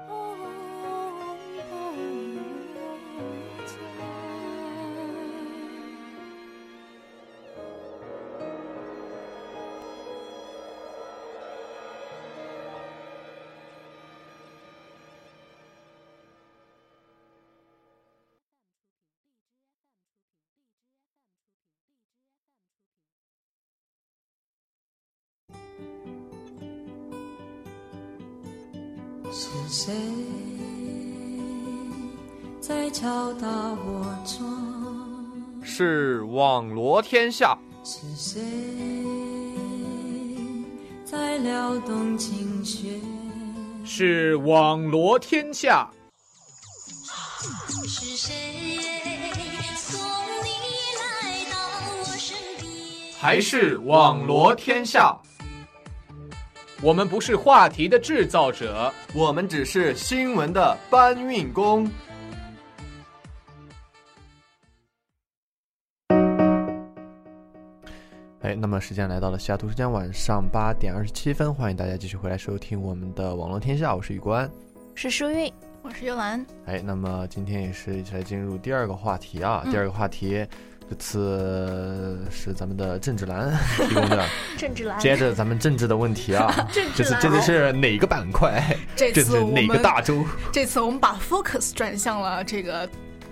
[0.06, 0.27] 往
[29.78, 29.94] 谁
[32.60, 35.62] 在敲打我窗？
[35.62, 38.42] 是网罗天下，是谁
[41.06, 43.00] 在撩动琴弦？
[43.86, 45.88] 是网罗天下，
[47.88, 48.34] 是谁
[49.76, 50.00] 送
[50.44, 50.50] 你
[50.98, 51.56] 来到
[52.00, 53.14] 我身边？
[53.20, 55.16] 还是网罗天下？
[56.80, 61.90] 我们不是话题的制造者，我们只是新闻的搬运工。
[68.42, 74.50] 哎，那么时间来到了西雅图时间晚上八点二十七分，欢迎大家继续回来收听我们的网络天下，我是宇官。
[74.94, 80.46] 是舒韵，我是幽兰，哎，那么今天也是一起来进入第二个话题啊，嗯第二个话题。
[80.90, 84.26] 这次是咱们的政治栏提供的，
[84.58, 88.64] 政治栏，接着咱们政治的问题啊，政治这次这次是哪个板块？
[88.96, 90.24] 这次 哪个大洲？
[90.52, 92.90] 这次我们把 focus 转向了这个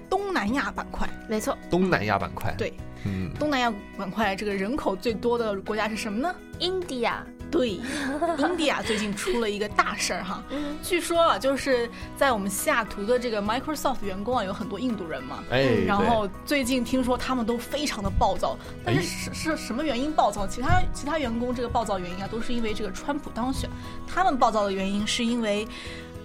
[0.09, 1.09] 东南亚板块。
[1.29, 2.53] 没错东南亚板块。
[2.57, 2.73] 对，
[3.05, 7.13] 嗯，东南亚板块这个人口最多的国家是什么呢？，India，
[7.51, 7.79] 对，
[8.37, 10.43] India 最近出了一个大事儿哈。
[10.49, 15.43] 嗯，据说啊，就是在我们西雅图的这个 Microsoft 员工啊，有很多印度人嘛。
[15.49, 20.45] 哎，然后最近听说他们都非常的暴躁，但是哎是是什么原因暴躁？
[20.45, 23.69] 其他其他员工这个暴躁原因啊，都是因为这个川普当选。
[24.07, 25.67] 他们暴躁的原因是因为，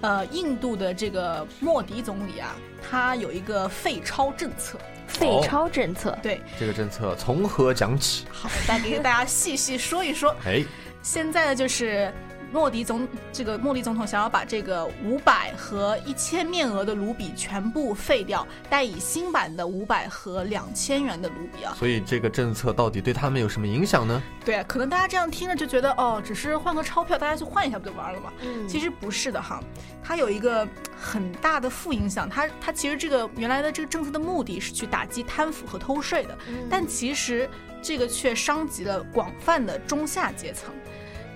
[0.00, 2.56] 呃，印度的这个莫迪总理啊，
[2.90, 4.78] 他有一个废钞政策。
[5.06, 8.24] 废钞政策，对，这个政策从何讲起？
[8.30, 10.33] 好，再给大家细细说一说。
[10.46, 10.62] 哎，
[11.02, 12.12] 现在呢，就是
[12.52, 21.72] 莫迪总这个莫迪总统想要把这个五百和一千面额的卢比全部废掉，代以新版的五百和两千元的卢比啊。
[21.78, 24.20] 所以这个政策到底对他们有什么影响呢？
[24.44, 28.32] 对啊，可能大家这样听着就觉得哦，只是换个钞票，大家去换一下不就完了吗？
[28.42, 29.62] 嗯其实不是的哈，
[30.02, 30.66] 它有一个
[31.00, 32.28] 很大的负影响。
[32.28, 37.48] 它它其实这个原来的这个政策的目的是去打击贪腐和偷税的，嗯但其实
[37.80, 40.74] 这个却伤及了广泛的中下阶层，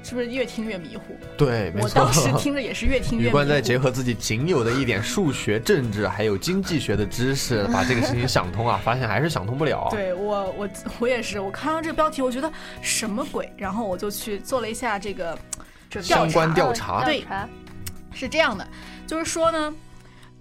[0.04, 1.16] 是不是越听越迷糊？
[1.36, 2.04] 对，没我错。
[2.04, 3.28] 当时听着也是越听越迷糊。
[3.30, 9.88] 宇官再结合自己仅有的一点数学、政治还有经济学的知识，把这个事情想通啊，发现还是想通不了。
[9.92, 13.50] 对我我我也是，我看到这个标题，我觉得什么鬼？
[13.56, 15.38] 然后我就去做了一下这个
[16.02, 17.24] 相关调查对
[18.12, 18.68] 是这样的，
[19.06, 19.74] 就是说呢，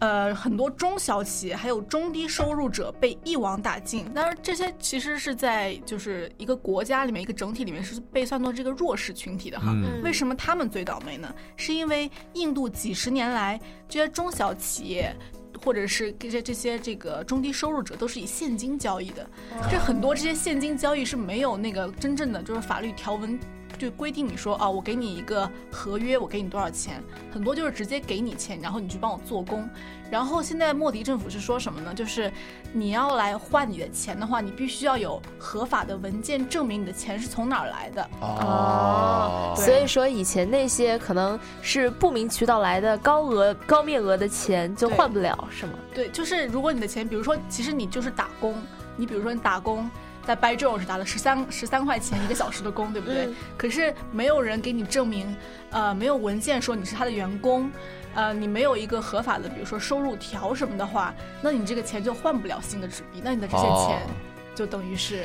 [0.04, 4.04] 呃，很多中小企业还有中低收入者被一网打尽。
[4.14, 9.68] 当然，这些其实是在就是一个国家里面一个整体里面是被算作这个弱势群体的哈。
[9.74, 11.34] 嗯，为什么他们最倒霉呢？
[11.56, 15.16] 是因为印度几十年来这些中小企业。
[15.64, 19.26] 或者是这些这些这个中低收入者都是以现金交易的，
[19.72, 23.40] 这很多这些现金交易是没有那个真正的就是法律条文
[23.78, 29.68] 就规定你说啊，我给你一个合约，我给你多少钱，很多就是直接给你钱，然后你去帮我做工。
[30.12, 31.92] 然后现在莫迪政府是说什么呢？
[31.94, 32.32] 就是
[32.72, 38.10] 你要来换你的钱的话，你必须要有合法的文件证明你的钱是从哪儿来的。
[38.22, 45.74] 哦，所以说以前那些可能是不明渠道来的高额、高面额的钱就换不了，是吗？
[45.96, 48.56] 对，就是如果你的钱，比如说，其实你就是打工，
[48.96, 49.90] 你比如说你打工。
[50.26, 53.26] 在 By Joe 是打了十三十三块钱一个小时的工，对不对？
[53.26, 55.36] 嗯可是没有人给你证明，
[55.72, 57.70] 呃，没有文件说你是他的员工，
[58.14, 64.16] 呃，你没有一个合法的，比如说收入条什么的话，那你这个钱就换不了新的纸币，那你的这些哦钱
[64.56, 65.24] 就等于是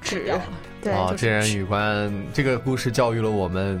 [0.00, 0.42] 纸掉了。
[0.82, 3.80] 对哦，就是这人语关这个故事教育了我们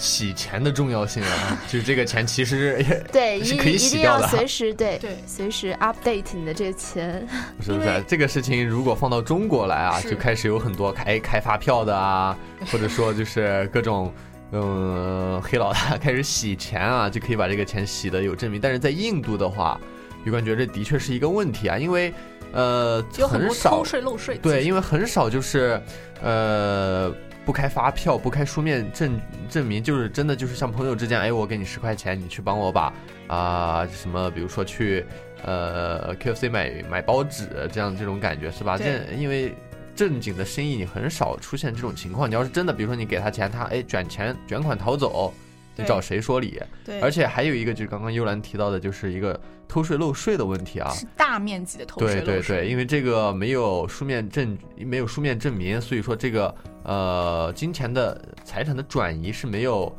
[0.00, 7.26] 洗钱的重要性啊， 就是这个钱其实对， 一是可以一定要洗掉的随时对对随时 update 你的这个钱。
[7.60, 8.02] 是不是因为？
[8.08, 12.36] 这个事情如果放到中国来啊，就开始有很多开开发票的啊，
[12.72, 14.12] 或者说就是各种。
[14.52, 18.60] 嗯，黑老大开始洗钱啊，就可以把这个钱洗的有证明。
[18.60, 19.80] 但是在印度的话，
[20.24, 22.12] 有感觉得这的确是一个问题啊，因为
[22.52, 24.36] 呃有很多少偷税漏税。
[24.42, 25.80] 对，因为很少就是，
[26.20, 27.14] 呃，
[27.50, 32.94] 不开发票、不开书面证证明，就是真的就是像朋友之间，哎，我给你十块钱，你去帮我把
[33.26, 35.04] 啊、什么，比如说去
[35.42, 38.78] 呃 QFC 买买包纸这样这种感觉是吧？
[38.78, 39.52] 对这因为
[39.96, 42.30] 正经的生意你很少出现这种情况。
[42.30, 45.34] 你要是真的，比如说你给他钱，他哎卷钱卷款逃走，
[45.74, 46.62] 你找谁说理？
[46.84, 50.90] 对，而且还有一个就是刚刚幽兰提到的，就是一个偷税漏税的问题啊。
[50.90, 52.56] 是大面积的偷税对对漏税。
[52.62, 56.52] 对，因为这个没有书面证，没有书面证明，所以说这个
[56.82, 59.96] 呃金钱的财产的转移是没有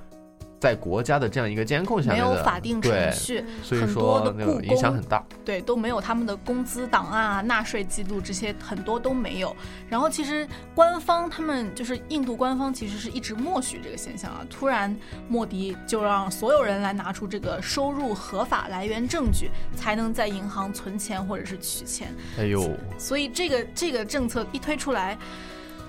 [0.61, 5.25] 在国家的这样一个监控下没面的，有法定程，序，所以很多的说影响很大。
[5.43, 9.55] 对，都没有他们的工资档案啊、纳税记录这些很多都没有。
[9.89, 14.95] 然后其实官方他们就是印度官方其实是一直默许这个现象啊，突然
[15.27, 22.13] 莫迪就让所有人来拿出这个收入合法来源证据，才能在银行存钱或者是取钱。
[22.37, 22.69] 哎呦，
[22.99, 25.17] 所以这个这个政策一推出来，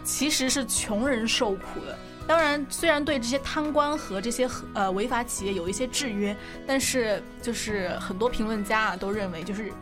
[0.03, 1.99] 其实是穷人受苦的。
[2.27, 9.73] 当然，虽然对这些贪官和这些呃违法企业有一些制约，但是就是很多评论家啊都认为，就是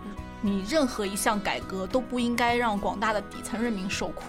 [0.41, 4.25] 你任何一项改革都不应该让广大的底层人民受苦。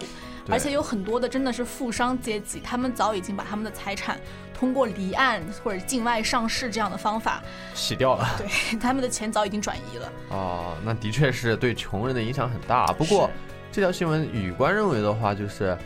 [0.48, 4.20] 而且有很多的真的是富商阶级，他们早已经把他们的财产
[4.52, 7.40] 通过离岸或者境外上市这样的方法，
[7.74, 10.12] 洗掉了 对他们的钱早已经转移了。
[10.30, 12.86] 哦，那的确是对穷人的影响很大。
[12.88, 13.30] 不过
[13.70, 15.78] 这条新闻雨官认为的话，就是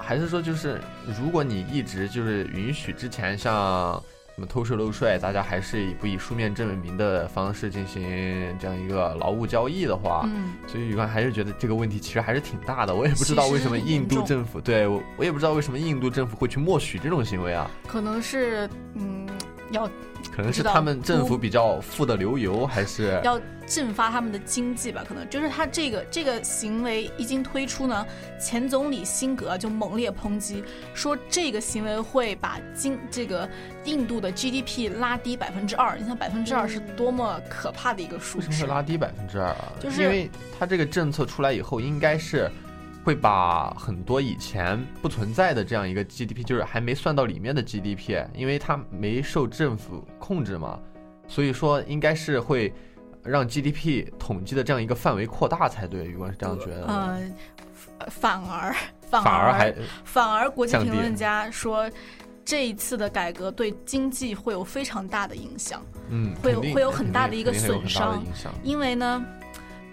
[0.00, 0.80] 还是说就是
[1.20, 4.02] 如果你一直就是允许之前像
[4.34, 8.02] 什么偷税漏税，大家还是以不以书面证明的方式进行
[8.58, 12.94] 这样一个劳务交易的话，嗯，所以宇官还是觉得这个问题其实还是挺大的。
[12.94, 19.19] 我也不知道为什么印度政府对我我也不知道为什么印度政府会去默许这种行为啊，可能是嗯
[19.70, 19.88] 要
[20.34, 28.06] 可能是他们政府比较富的流油，还是要振发他们的经济吧，可能就是他这个这个行为一经推出呢，
[28.40, 33.48] 前总理辛格就猛烈抨击，说这个行为会把经这个
[33.84, 35.96] 印度的 GDP 拉低百分之二。
[35.96, 38.68] 你想百分之二是多么可怕的一个数为什么值会？
[38.68, 39.72] 拉低百分之二啊？
[39.80, 42.50] 就是因为他这个政策出来以后，应该是
[43.04, 50.78] 会把很多以前不存在的这样一个 GDP，就是还没算到里面的 GDP，因为它没受政府控制嘛，
[51.28, 52.72] 所以说应该是会
[53.22, 56.06] 让 GDP 统计的这样一个范围扩大才对。
[56.06, 57.34] 余光是这样觉得嗯。
[57.98, 58.74] 呃，反而
[59.10, 61.90] 反反而还反而国际评论家说。
[62.42, 68.24] 这一次的改革对经济会有非常大的影响，嗯，会有会有很大的一个损伤。
[68.64, 69.24] 因为呢，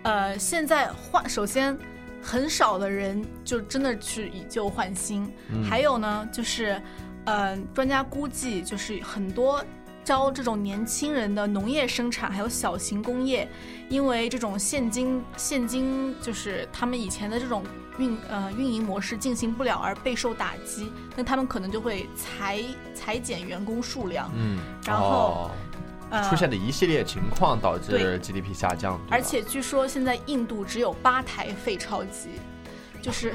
[0.02, 1.78] 呃，现在换首先
[2.22, 5.64] 很少的人就真的去以旧换新，嗯。
[5.64, 6.82] 还有呢就是，
[7.26, 9.64] 呃，专家估计就是很多
[10.04, 13.48] 招这种年轻人的农业生产还有小型工业，
[13.90, 17.64] 因为这种现金现金就是他们以前的这种
[17.98, 25.52] 运呃运营模式进行不了而备受打击，那他们可能就会裁裁减员工数量，嗯，然后
[26.30, 32.30] 出现的一系列情况导致 GDP 下降，而且据说现在印度只有八台废钞机，
[33.02, 33.34] 就是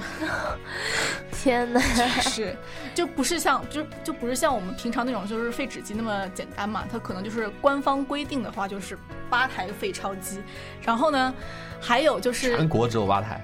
[1.32, 1.80] 天哪！
[2.20, 2.56] 是
[2.94, 10.40] 就不是像就就不是像我们平常那种就是废纸机那么简单嘛，它可能就是官方规定的话就是八台废钞机，
[10.82, 11.34] 然后呢，
[11.80, 13.42] 还有就是全国只有八台，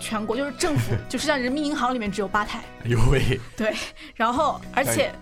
[0.00, 3.74] 全国就是政府 就是像人民银行里面只有八台，哎呦喂，对，
[4.14, 5.12] 然后而且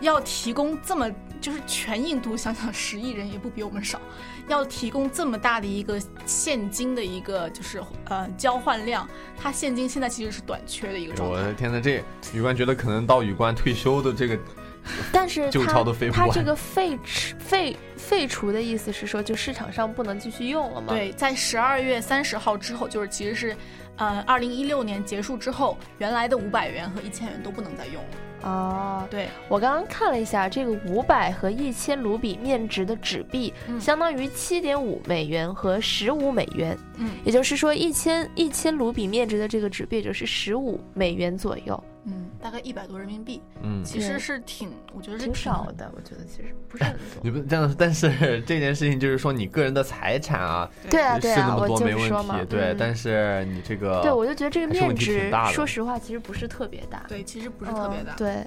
[0.00, 4.00] 要提供这么就是全印度想想十亿人也不比我们少，
[4.48, 11.36] 要提供这么大的一个现金的一个就是呃交换量，它现金现在其实是短缺的一个状态。
[11.36, 14.38] 我的天呐，这宇冠觉得可能到宇冠退休的这个
[15.12, 23.56] 但是 旧钞它都飞不完它这个废除废废除的意思是说，就市场上不能继续用了吗？，对，在十二月三十号之后，就是其实是，
[23.96, 28.10] 呃，二零一六年结束之后，原来的五百元和一千元都不能再用了。
[28.42, 33.80] 哦，对，我刚刚看了一下，这个五百和一千卢比面值的纸币，嗯。
[33.80, 37.10] 相当于七点五美元和十五美元，嗯。
[37.24, 41.82] 也就是说，一千一千卢比面值的这个纸币，也就是十五美元左右。
[42.04, 47.40] 嗯，大概一百多人民币，嗯，其实是挺，我觉得是挺少的，我觉得其实不是 很你多。
[47.40, 48.10] 不这样，但是
[48.46, 52.76] 这件事情就是说，你个人的财产啊，对啊，是对啊，那么我就多没问是说嘛题，，对，嗯。
[52.78, 55.52] 但是你这个，对我就觉得这个面还是问题挺值大，的。
[55.52, 58.12] 说实话，其实不是特别大，对，其实不是特别大。
[58.14, 58.46] 嗯对，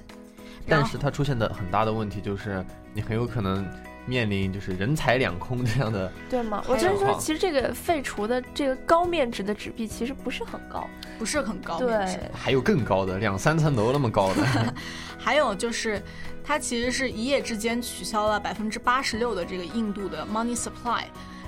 [0.66, 3.64] 但是它出现的很大的问题就是，你很有可能
[4.04, 6.62] 面临就是人财两空这样的，对吗？
[6.66, 10.88] 我觉得说，其实这个废除的这个高面值的纸币其实不是很高，
[11.18, 11.78] 不是很高。
[11.78, 14.74] 对，还有更高的两三层楼那么高的，
[15.18, 16.02] 还有就是，
[16.42, 21.04] 它其实是一夜之间取消了百分之八十六的这个印度的 money supply，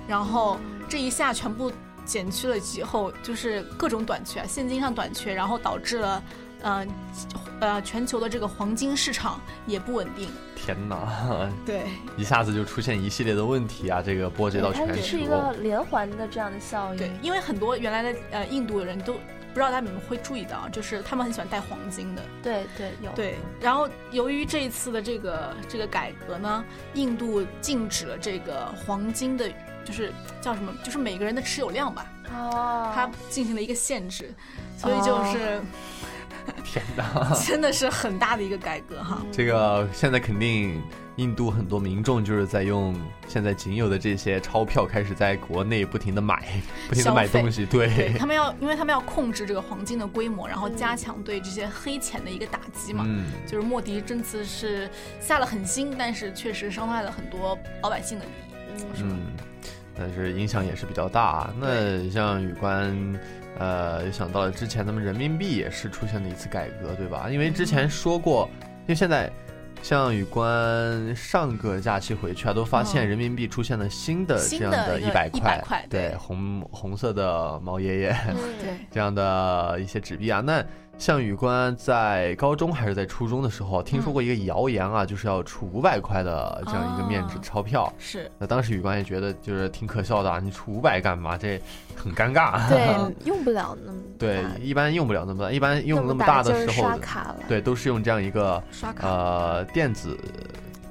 [0.07, 1.73] 然后这一下全部
[2.05, 6.23] 减去了以后，就是各种短缺，现金上短缺，然后导致了。
[6.65, 6.87] 呃
[7.61, 11.83] 呃，全球的这个黄金市场也不稳定，天哪，对
[12.17, 15.27] 一下子就出现一系列的问题啊，这个波及到它全是一。
[15.27, 16.99] 个连环的这样的效应。
[16.99, 23.11] 对，因为很多原来的呃印度的人都不知道他们会注意到，就是他们很喜欢戴黄金的，对对有。
[23.13, 29.49] 对，然后由于这一次的这个这个改革呢，印度禁止了这个黄金的，
[29.85, 34.35] 就是叫什么，就是每个人的持有量吧，哦，它进行了一个限制，
[34.77, 35.63] 所以就是、
[36.65, 39.23] 天哪， 真的是很大的一个改革哈。
[39.33, 40.83] 这个现在肯定
[41.17, 42.95] 印度很多民众就是在用
[43.29, 46.45] 现在仅有的这些钞票，开始在国内不停的买，
[46.89, 53.05] 不停的买东西，对对，他们要，因为他们要控制这个黄金的规模，然后加强对这些黑钱的一个打击嘛。
[53.07, 54.91] 嗯，就是莫迪这次是
[55.21, 58.85] 下了狠心，但是确实伤害了很多老百姓的利益。
[59.03, 59.21] 嗯，
[59.97, 61.49] 但是影响也是比较大。
[61.61, 62.93] 那像宇官，
[63.59, 67.29] 呃，又想到了之前咱们人民币也是出现了一次改革，对吧？
[67.31, 68.49] 因为之前说过，
[68.83, 69.31] 因为现在
[69.83, 80.41] 像宇官上个假期回去啊，都发现嗯人民币出现了新的这样的一百100块对，对红红色的毛爷爷嗯对，这样的一些纸币啊。
[80.41, 80.65] 那
[80.97, 87.93] 像宇官在高中还是在初中的时候，听说过一个谣言啊，就是要出五百块的这样一个面值哦钞票。
[87.99, 91.37] 是那当时宇官也觉得就是挺可笑的啊，你出五百干嘛？
[91.37, 91.61] 这
[91.97, 92.69] 很尴尬。
[92.69, 97.37] 对， 用不了那么对，一般用不了那么大，一般用那那么大的时候刷，卡了。
[97.49, 100.19] 对，都是用这样一个刷卡呃电子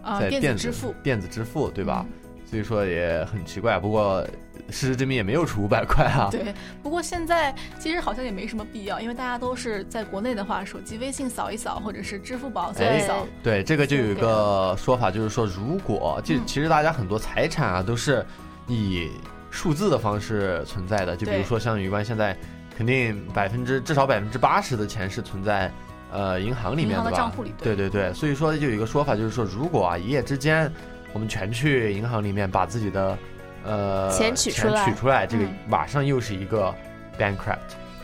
[0.01, 2.05] 啊、在电子支付，电子支付，对吧？
[2.07, 3.79] 嗯所以说也很奇怪。
[3.79, 4.23] 不过
[4.69, 6.29] 事实证明也没有出五百块啊。
[6.31, 13.27] 对，不过现在其实好像也没什么必要，因为大家都是在国内的话，手机微信扫一扫，或者是支付宝扫哎一扫。
[13.41, 18.25] 对，这个就有一个说法，就是说，如果就嗯其实大家很多财产啊都是
[18.67, 19.09] 以
[19.51, 22.35] 数字的方式存在的，就比如说像宇官现在
[22.75, 25.71] 肯定百分之至少百分之八十的钱是存在
[26.11, 27.17] 呃银行里面的吧？
[27.17, 30.71] 账户里对对对，所以说就有一个说法，就是说，如果啊一夜之间
[31.11, 33.15] 我们全去银行里面把自己的
[33.63, 35.53] 呃钱取出来取出来，这个嗯。
[35.67, 36.73] 马上又是一个
[37.17, 37.57] bankrupt，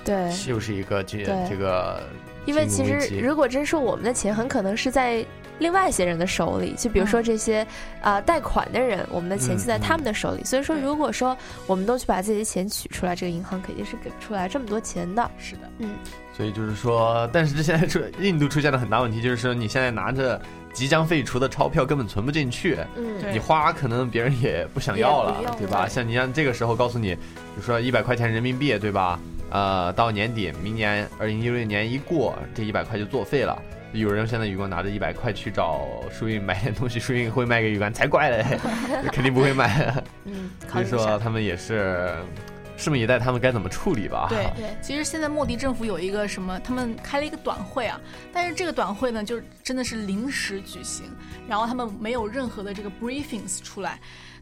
[0.04, 1.50] 对，又是一个这对。
[1.50, 2.02] 这个
[2.46, 5.24] 因为其实如果真是我们的钱，很可能是在
[5.60, 7.24] 另外一些人的手里，就比如说嗯。
[7.24, 7.68] 这些
[8.02, 10.44] 啊、贷款的人，我们的钱就在他们的手里。
[10.44, 11.38] 所以说，如果说
[11.68, 15.30] 我们都去把自己的钱取出来，这个银行肯定是给不出来这么多钱的。
[15.38, 15.90] 是的，嗯。
[16.34, 20.42] 所以就是说，但是这现在出印度出现了很大问题，就是说你现在拿着
[20.74, 25.88] 即将废除的钞票根本存不进去，嗯，你花可能别人也不想要了对吧？
[25.88, 27.22] 像你像这个时候告诉你，比
[27.58, 29.20] 如说一百块钱人民币，对吧？
[29.52, 33.58] 呃，到年底，明年二零一六年一过，这一百块就作废了。
[33.92, 38.46] 有人现在宇光拿着一百块去找舒运买点东西，舒运会卖给宇光，才怪嘞，
[39.12, 39.92] 肯定不会卖。
[40.26, 41.18] 嗯， 所以说。
[41.18, 42.14] 他们也是
[42.80, 44.28] 拭目以待，他们该怎么处理吧？
[44.30, 48.00] 对 对其实现在莫迪政府有一个什么，他们开了一个短会啊，
[48.32, 51.06] 但是这个短会呢，就真的是临时举行，
[51.48, 54.00] 然后他们没有任何的这个 briefings 出来。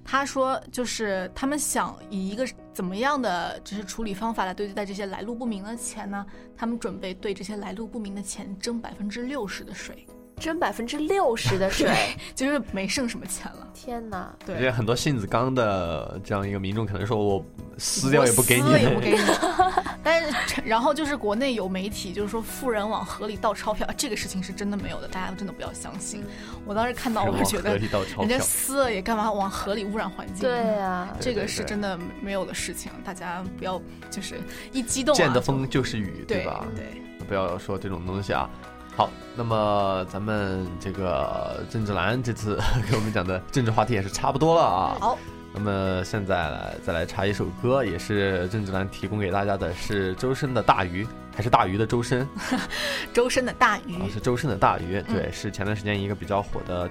[0.09, 6.25] 他说，就是他们想以一个怎么样的就是处理方法来对待这些来路不明的钱呢？
[6.55, 10.07] 他们准备对这些来路不明的钱征百分之六十的税，
[10.39, 11.89] 征百分之六十的税，
[12.35, 13.67] 就是没剩什么钱了。
[13.73, 14.33] 天哪！
[14.45, 17.45] 对，而且，很多性子刚的这样一个民众可能说，我
[17.77, 19.17] 撕掉也不给你，撕了也不给你。
[20.03, 26.23] 但是，然后就是国内有媒体就是说富人往河里倒钞票，这个事情是真的没有的，大家真的不要相信。
[26.65, 28.39] 我当时看到，我是觉得人家。
[28.39, 30.41] 撕了也干嘛往河里污染环境？
[30.41, 34.35] 对呀、这个是真的没有的事情，大家不要就是
[34.71, 36.65] 一激动、啊、见的风就是雨，对吧？
[36.75, 38.49] 对，不要说这种东西啊。
[38.97, 44.97] 好，那么咱们这个郑志兰这次 给我们讲的政治话题也是差不多了啊。
[44.99, 45.17] 好，
[45.53, 52.27] 那么现在来再来插一首歌，也是郑志兰提供给大家的是周深的《大鱼》，还是大鱼的周深？
[53.13, 56.89] 周深的大鱼啊，是周深的《大鱼》，嗯对，是前段时间一个比较火的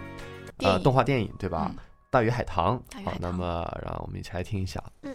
[0.59, 1.66] 呃动画电影，对吧？
[1.72, 1.76] 嗯
[2.09, 2.80] 大鱼海棠。
[3.04, 4.80] 好那么让我们一起来听一下。
[5.02, 5.12] 漫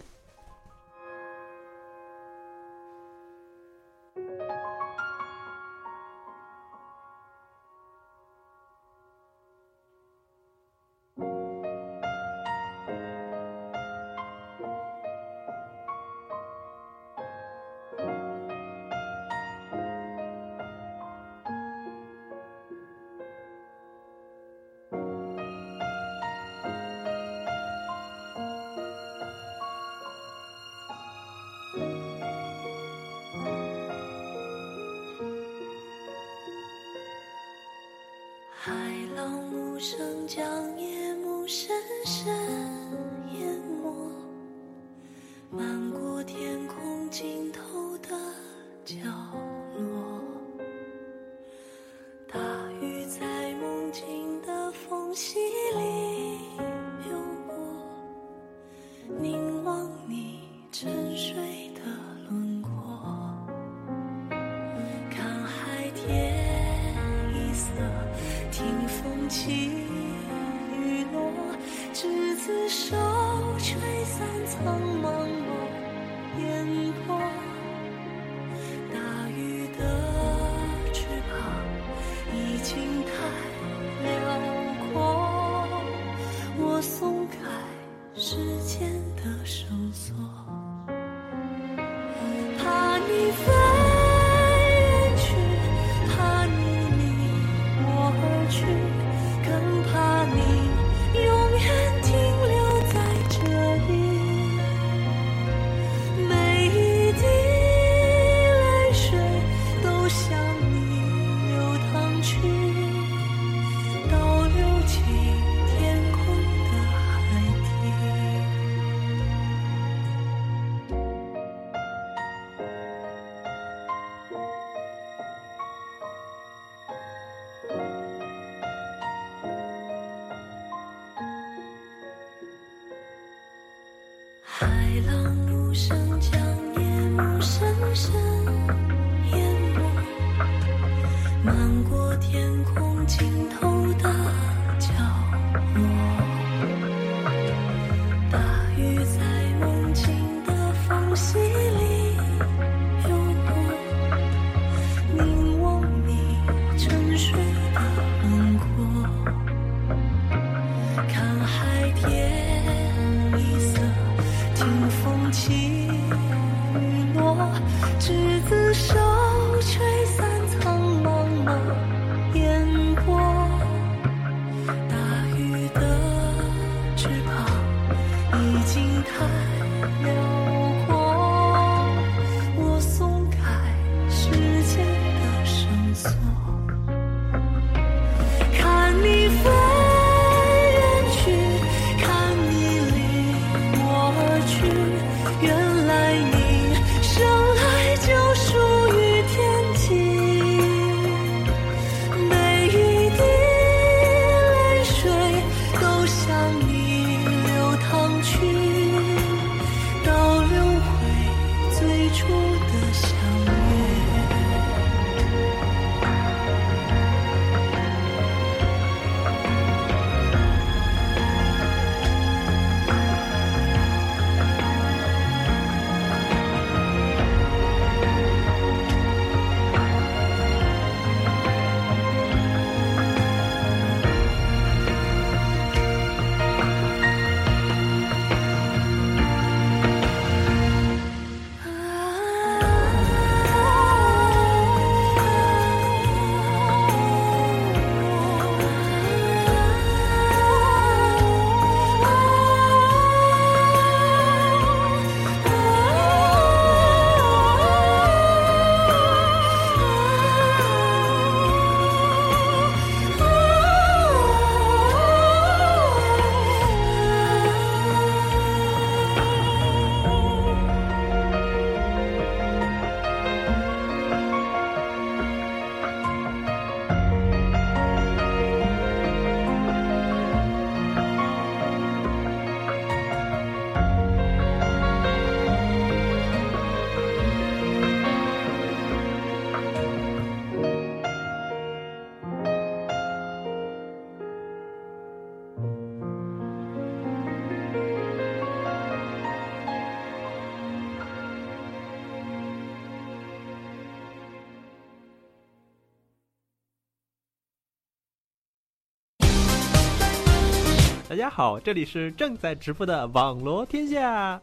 [311.22, 314.42] 大家好，这里是正在直播的网罗天下。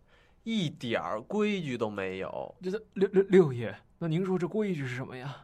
[0.43, 2.55] 一点儿规矩都没有。
[2.63, 5.37] 这六六六爷，那您说这规矩是什么呀？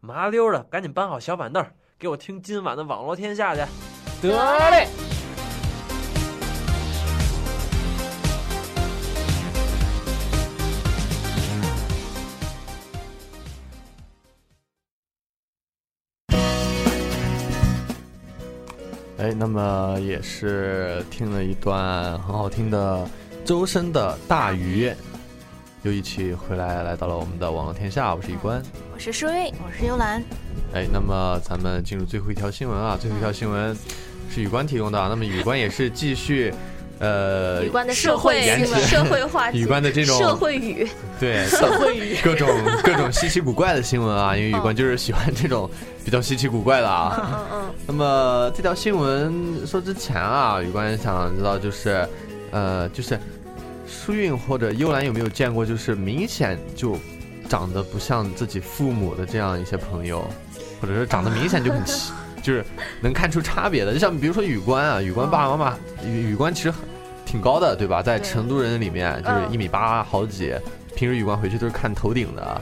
[0.00, 1.64] 麻溜的，赶紧搬好小板凳，
[1.98, 3.60] 给我听今晚的网络天下去。
[4.20, 5.11] 得嘞。
[19.42, 23.04] 那么也是听了一段很好听的
[23.44, 24.88] 周深的《大鱼》，
[25.82, 28.62] 又一起回来来到了我们的网络天下，我是一关，
[28.94, 30.22] 我是舒韵，我是幽兰。
[30.72, 33.76] 哎，那么咱们进入最后一条新闻啊，最后一条新闻
[34.30, 36.54] 是宇关提供的，那么宇关也是继续。
[37.02, 38.40] 呃，语关的社会
[38.86, 40.86] 社会话题， 语关的这种社会语，
[41.18, 42.48] 对 社会语，各种
[42.84, 45.68] 各种稀奇古怪的新闻啊，因为宇关就是喜欢这种
[46.04, 47.20] 比较稀奇古怪的啊。
[47.20, 47.74] 嗯嗯嗯。
[47.88, 52.08] 那么这条新闻说之前啊，宇关想知道就是，
[52.52, 53.18] 呃，就是
[53.84, 56.96] 舒韵或者幽兰有没有见过，就是明显就
[57.48, 60.24] 长得不像自己父母的这样一些朋友，
[60.80, 62.12] 或者是长得明显就很奇，
[62.44, 62.64] 就是
[63.00, 63.92] 能看出差别的。
[63.92, 66.91] 就像比如说雨关啊，雨关爸爸妈妈，雨雨关其实很。
[67.32, 68.02] 挺高的，对吧？
[68.02, 70.54] 在成都人里面就是一米八好几。
[70.94, 72.60] 平时宇关回去都是看头顶的。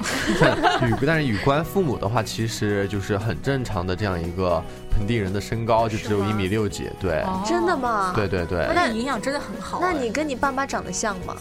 [0.87, 4.63] 宇， 但是宇关父母的话，其实就是很正常的这样一个
[4.93, 6.89] 盆地人的身高，就只有一米六几。
[7.01, 8.13] 对，真的吗？
[8.15, 8.69] 对对对。
[8.73, 9.81] 那营养真的很好。
[9.81, 11.35] 那你跟你爸妈长得像吗？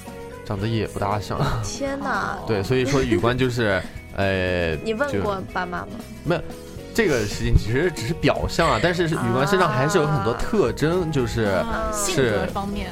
[0.43, 1.39] 长得也不大像。
[1.63, 2.39] 天哪！
[2.47, 3.79] 对，所以说宇关就是，
[4.17, 5.87] 呃，你问过爸妈吗？
[6.23, 6.41] 没有，
[6.95, 11.63] 这个事情其实只是表象啊，但是宇关身上还是有很多特征，就是
[11.93, 12.89] 性格方面。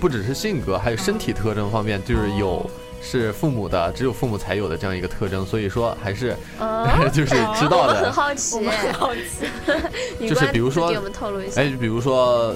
[0.00, 2.68] 不只是性格，还有身体特征方面，就是有
[3.02, 6.36] 是父母的，只有父母才有的这样一个特征，所以说还是
[7.12, 7.94] 就是知道的。
[8.04, 10.28] 很好奇， 很好奇。
[10.28, 11.60] 就是比如说，给我们透露一下。
[11.60, 12.54] 哎，比如说，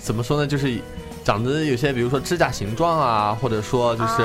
[0.00, 0.46] 怎么说呢？
[0.46, 0.78] 就是
[1.22, 4.22] 长得有些，比如说指甲形状啊，或者说就是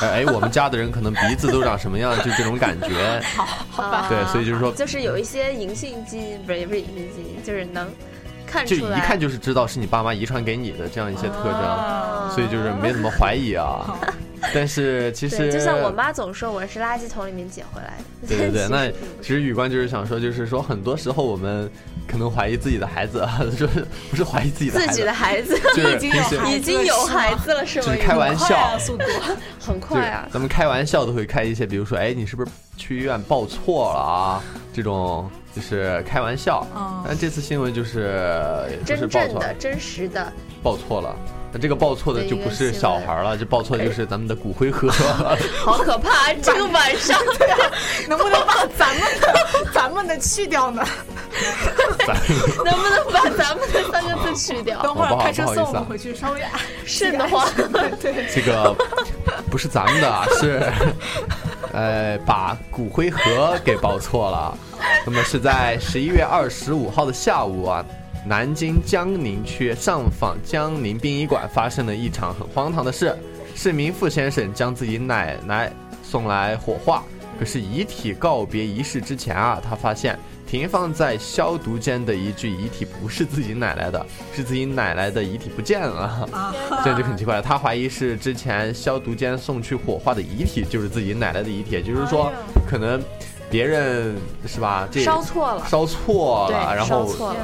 [0.00, 3.20] 哎，我们家的人可能鼻子都长什么样，就这种感觉。
[3.34, 4.06] 好， 好吧。
[4.08, 7.88] 对，所以就是说，就是有一些隐性基因，不是也不是隐性基因，就是能。
[8.66, 13.96] 就一看就是知道是你爸妈遗传给你的这样一些特征， 所以就是没怎么怀疑啊。
[14.54, 18.28] 但是其实就像我妈总说我是垃圾桶里面捡回来的。
[18.28, 18.88] 对对对， 那
[19.20, 21.68] 其实宇关就是想说，就是说很多时候我们
[22.06, 23.26] 可能怀疑自己的孩子，
[23.58, 25.96] 就是不是怀疑自己的自己的孩子，就是
[26.54, 27.86] 已经有孩子了是吗？
[27.86, 29.04] 就是开玩笑，速度
[29.58, 30.28] 很快啊。
[30.30, 34.42] 咱们开玩笑都会开一些，比如说，哎，你是不是去医院报错了啊？
[34.72, 35.28] 这种。
[35.56, 36.66] 就是开玩笑，
[37.08, 40.30] 但这次新闻就是真正的、真实的
[40.62, 41.16] 报错了。
[41.50, 44.90] 那这个报错的就不是小孩了，这报错的就是咱们的骨灰盒。
[45.64, 46.34] 好可怕！
[46.34, 47.48] 这个晚上，对
[48.06, 49.34] 能不能把咱们的、
[49.72, 50.84] 咱们的去掉呢？
[52.62, 54.82] 能不能把咱们的三个字去掉？
[54.82, 56.40] 等会儿开车送我们回去，稍微
[56.84, 57.48] 瘆得慌。
[58.02, 58.76] 对，这个
[59.50, 60.60] 不是咱们的，是
[61.76, 64.58] 呃，把骨灰盒给报错了。
[65.04, 67.84] 那么是在十一月二十五号的下午啊，
[68.24, 73.14] 南京江宁区上访江宁殡仪馆发生了一场很荒唐的事。
[73.54, 75.70] 市民傅先生将自己奶奶
[76.02, 77.04] 送来火化，
[77.38, 86.28] 可是遗体告别仪式之前啊，他发现停放在消毒间的一具遗体不是自己奶奶的，是自己奶奶的遗体不见了。
[86.84, 92.32] 这样就很奇怪了，他怀疑是之前消毒间送去火化的遗体就是自己奶奶的遗体，也就是说
[92.68, 93.02] 可能。
[93.48, 94.88] 别人是吧？
[94.90, 97.36] 这烧错了，烧错了，然后，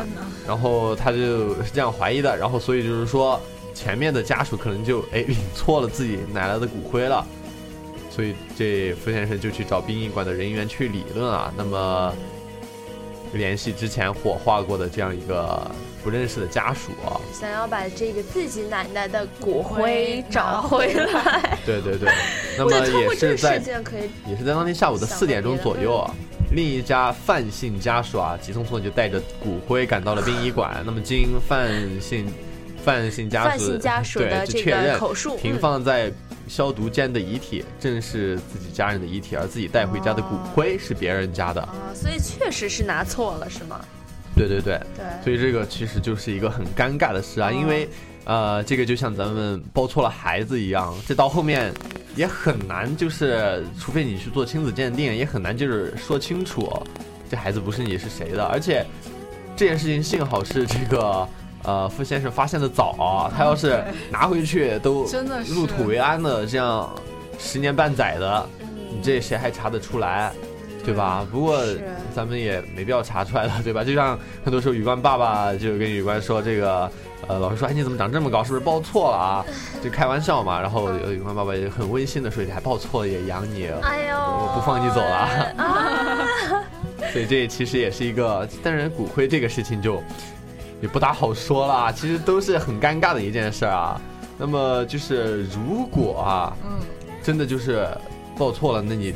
[0.48, 3.40] 然后他就是这样怀疑的，然后所以就是说，
[3.72, 7.24] 前面的家属可能就哎领错了自己奶奶的骨灰了，
[8.10, 12.12] 所以这傅先生就去找殡仪馆的人员去理论啊，那么
[13.32, 15.70] 联系之前火化过的这样一个。
[16.04, 21.56] 不认识的家属啊，想要把这个自己奶奶的骨灰找回来。
[21.64, 22.12] 对对对，
[22.58, 23.54] 那么也是在
[24.26, 26.10] 也是在当天下午的四点钟左右啊，
[26.56, 30.82] 另一家范姓家属啊，急匆匆就带着骨灰赶到了殡仪馆。
[30.84, 31.70] 那么经范
[32.00, 32.26] 姓
[32.84, 33.78] 范姓家属
[34.18, 36.12] 对确认，口述，停放在
[36.48, 41.62] 消毒间的遗体正是自己家人的遗体，而自己带回家的骨灰是别人家的。
[41.62, 43.80] 啊，所以确实是拿错了，是吗？
[44.34, 44.80] 对对对，
[45.22, 47.86] 所以这个其实就是一个很尴尬的事啊，因为，
[48.24, 51.70] 呃，这个就像咱们抱错了孩子一样，这到后面
[52.16, 56.82] 也很难，就是除非你去做亲子鉴定，也很难就是说清楚
[57.30, 58.42] 这孩子不是你是谁的。
[58.42, 58.86] 而且
[59.54, 61.28] 这件事情幸好是这个
[61.64, 65.04] 呃傅先生发现的早啊，他要是拿回去都
[65.48, 66.88] 入土为安的，这样
[67.38, 68.48] 十年半载的，
[68.90, 70.32] 你这谁还查得出来？
[70.84, 71.24] 对吧？
[71.30, 71.62] 不过
[72.12, 73.84] 咱们也没必要查出来了，对吧？
[73.84, 76.90] 就像很多时候，宇官爸爸就跟宇官说这个，
[77.28, 78.42] 呃，老师说，哎，你怎么长这么高？
[78.42, 79.46] 是不是报错了啊？
[79.80, 80.60] 就开玩笑嘛。
[80.60, 85.54] 然后宇官爸爸也很温馨的说，你还报错了也养你，哎呦，我不放你走了。
[85.56, 86.18] 啊
[87.12, 90.02] 所以这其实也是一个，但是骨灰这个事情就
[90.82, 93.98] 也不大好说了，其实都是很尴尬的一件事啊。
[94.36, 96.80] 那么就是如果啊，嗯，
[97.22, 97.86] 真的就是
[98.36, 99.14] 报错了，那你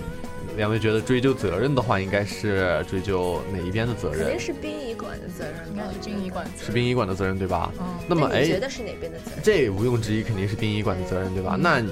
[0.57, 4.39] 两位觉得追究责任的话，应该是追究哪一边的责任肯定？
[4.39, 7.73] 是殡仪馆的责任，应该是殡仪馆责是殡仪馆的责任对吧？
[7.81, 9.41] 嗯那么哎那你觉，得是哪边的责任？
[9.43, 11.59] 这毋庸置疑肯定是殡仪馆的责任对吧？
[11.61, 11.83] 那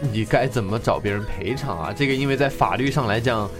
[0.00, 1.92] 你该怎么找别人赔偿啊？
[1.94, 3.50] 这个因为在法律上来讲，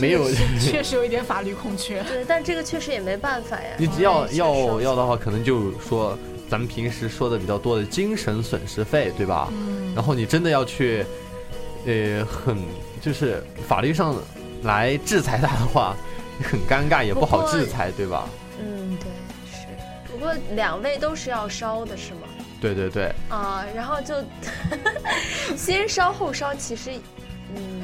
[0.00, 0.28] 没有
[0.60, 2.02] 确实有一点法律空缺。
[2.04, 3.70] 对，但这个确实也没办法呀。
[3.78, 6.18] 你只要要要的话，可能就说
[6.48, 9.48] 咱们平时说的比较多的精神损失费，对吧？
[9.52, 11.04] 嗯然后你真的要去，
[11.86, 12.56] 呃，很
[13.00, 14.14] 就是法律上
[14.62, 15.96] 来制裁他的话，
[16.44, 18.28] 很尴尬，也不好制裁，对吧？
[18.60, 19.08] 嗯，对，
[19.50, 19.66] 是。
[20.12, 22.28] 不过两位都是要烧的，是吗？
[22.60, 24.14] 对对对，啊，然后就
[25.56, 26.90] 先烧后烧，其实，
[27.56, 27.82] 嗯，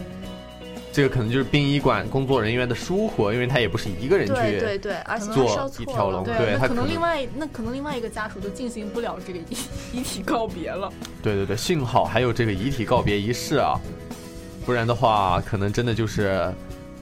[0.97, 9.57] 这个可能就是殡仪馆工作人员的疏忽，因为他也不是一个人去对对对，而且他做一条龙，对，他可能另外那可能另外一个家属就进行不了这个遗
[9.93, 10.91] 遗体告别了。
[11.23, 13.79] 对对对，幸好还有这个遗体告别仪式啊，
[14.65, 16.51] 不然的话，可能真的就是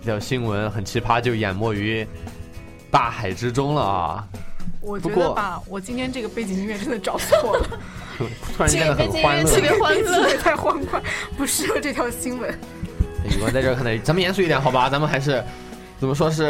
[0.04, 2.04] 这条新闻很奇葩，就淹没于
[2.90, 4.26] 大海之中了啊！
[4.80, 7.78] 我觉得吧，我今天这个背景音乐真的找错了，
[8.56, 11.00] 突然变得很欢乐，特别欢乐，太欢快，
[11.36, 12.58] 不适合这条新闻。
[13.24, 14.88] 宇文在这儿看来，咱们严肃一点，好吧？
[14.90, 15.42] 咱们还是
[15.98, 16.44] 怎么说是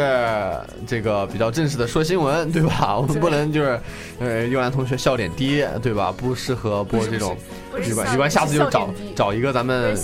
[0.85, 2.97] 这个比较正式的说新闻，对吧？
[2.97, 3.79] 我们不能就是
[4.19, 6.13] 呃，悠然同学笑点低，对吧？
[6.15, 7.37] 不适合播这种。
[7.77, 9.97] 宇文，宇光下次就找找一个咱们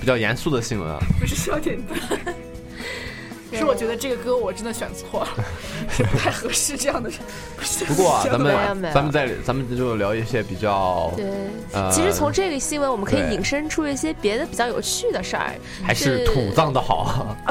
[0.00, 0.98] 比较严肃的新闻啊。
[1.18, 1.94] 不是笑点低，
[3.58, 5.28] 是我觉得这个歌我真的选错了，
[6.12, 7.10] 不太合适这样的。
[7.56, 11.26] 不是不过啊，咱们咱们再咱们就聊一些比较对。
[11.72, 15.52] 呃，其实从这个新闻，我们可以引申出一些别的比较有趣的事儿。
[15.82, 17.36] 还是土葬的好。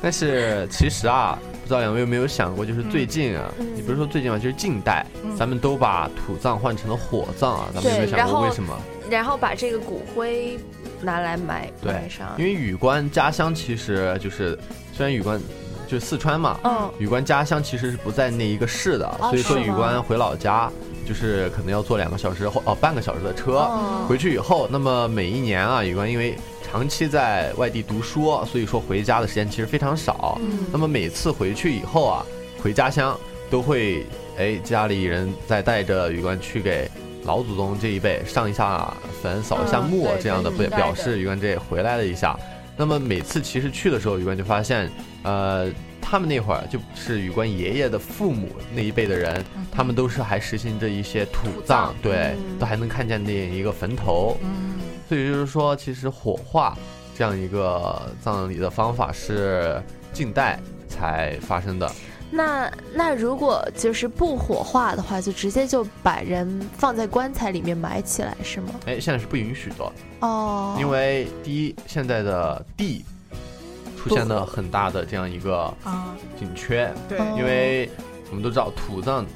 [0.00, 8.76] 但是其实啊，不知道两位有没有想过，就是最近啊，嗯你不是说最近嘛，就是近代，嗯咱们都把土葬换成了火葬啊，咱们有没有想过为什么？
[9.08, 10.58] 然后把这个骨灰
[11.02, 12.28] 拿来买对上，。
[12.38, 14.58] 因为宇关家乡其实就是，
[14.92, 15.40] 虽然宇关
[15.86, 20.70] 就是四川嘛，嗯宇官家乡其实是不在那一个市的，哦所以说是吗宇官回老家
[21.06, 30.38] 就是可能要坐两个小时或哦半个小时的车、哦回去以后，那么每一年啊，宇关因为长期在外地读书，所以说回家的时间其实非常少。
[30.40, 32.24] 嗯那么每次回去以后啊，
[32.62, 33.18] 回家乡
[33.50, 34.06] 都会
[34.38, 36.90] 哎家里人再带着宇关去给。
[37.24, 38.92] 老祖宗这一辈上一下
[39.22, 42.38] 坟、扫一下嗯墓，这样的对表表示宇官这也回来了一下。
[42.76, 44.90] 那么每次其实去的时候，宇官就发现，
[45.22, 45.70] 呃，
[46.00, 54.36] 他们那会儿就是宇官爷爷的父母那一辈的人，他们都是还实行着一些土葬，对，嗯都还能看见那一个坟头。
[54.42, 56.76] 嗯，所以就是说，其实火化
[57.14, 59.80] 这样一个葬礼的方法是
[60.12, 60.58] 近代
[60.88, 61.86] 才发生的。
[62.34, 68.70] 那那如果就是不火化的话，就直接就把人放在棺材里面埋起来，是吗？
[68.86, 73.04] 哎，现在是不允许的，哦，因为第一，现在的地
[73.98, 77.34] 出现了很大的这样一个啊，紧缺，对，哦。
[77.36, 77.90] 因为
[78.30, 79.26] 我们都知道土葬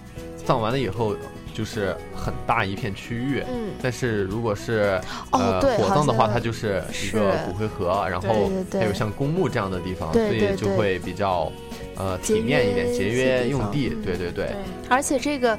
[0.46, 1.14] 葬完了以后
[1.52, 4.98] 就是很大一片区域，嗯，但是如果是
[5.32, 11.52] 哦呃对火葬的话，它就是一个骨灰盒，然后还有像公墓这样的地方，对对所以就会比较
[11.96, 14.02] 呃体面一点，节约用地嗯。
[14.02, 14.50] 对对对，
[14.88, 15.58] 而且这个，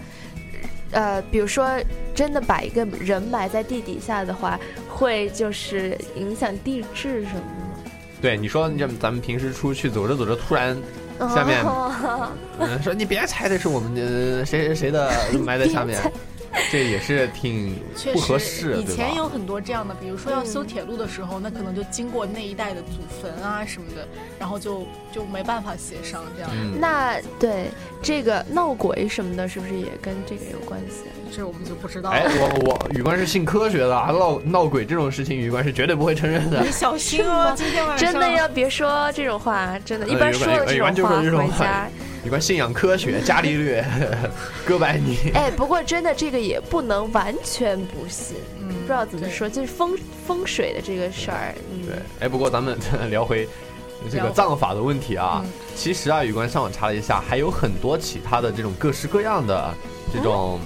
[0.92, 1.68] 呃，比如说
[2.16, 7.42] 真的把一个人埋在地底下的话，会就是影响地质什么
[7.86, 10.78] 的对你说，你这咱们平时出去走着走着，突然？
[11.34, 12.32] 下面哦
[12.62, 15.12] 嗯说你别猜这是我们的谁谁谁的
[15.44, 16.00] 埋在下面，
[16.72, 18.86] 这也是挺确不合实，适，以？
[18.86, 24.08] 前有很多这样的，比如说要修嗯铁路的时候，那可能就经过那一带的祖坟啊什么的，
[24.40, 26.50] 然后就就没办法协商这样。
[26.54, 27.70] 嗯，那对
[28.02, 31.04] 这个闹鬼什么的，是不是也跟这个有关系？
[31.32, 32.16] 这我们就不知道了。
[32.16, 36.72] 哎，我我宇官是信科学的，啊闹闹鬼这种事情，宇官是绝对不会承认的你。
[36.72, 41.90] 小心哦，今天晚上真的要别说这种话，真的，呃一般说了这种话回家。
[42.24, 43.86] 宇官信仰科学，伽利略、
[44.66, 45.18] 哥白尼。
[45.34, 51.56] 哎，不过真的这个也不能完全不信，嗯不知道怎么说，就是风风水的这个事儿。
[51.72, 52.78] 嗯对，哎，不过咱们
[53.10, 53.48] 聊回
[54.12, 59.74] 这个葬法的问题啊，嗯其实啊，宇官上网查了一下，还有很多其他的这种各式各样的
[60.14, 60.60] 这种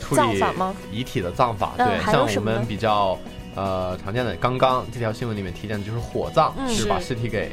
[0.00, 1.74] 处理葬法吗遗体的葬法。
[1.78, 3.18] 嗯对，像我们比较
[3.56, 7.50] 呃常见的，刚刚这条新闻里面提见的就是火葬，是把尸体给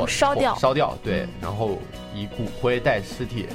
[0.00, 0.54] 火烧掉。
[0.56, 1.78] 烧掉，对嗯，然后
[2.14, 3.46] 以骨灰带尸体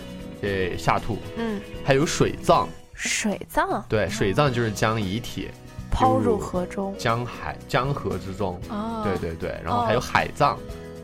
[0.42, 3.84] 给下土，嗯，还有水葬，水葬？
[3.90, 5.50] 对，水葬就是将遗体
[5.92, 9.02] 抛入河中，江海江河之中，哦。
[9.04, 10.58] 对对对，然后还有哦海葬，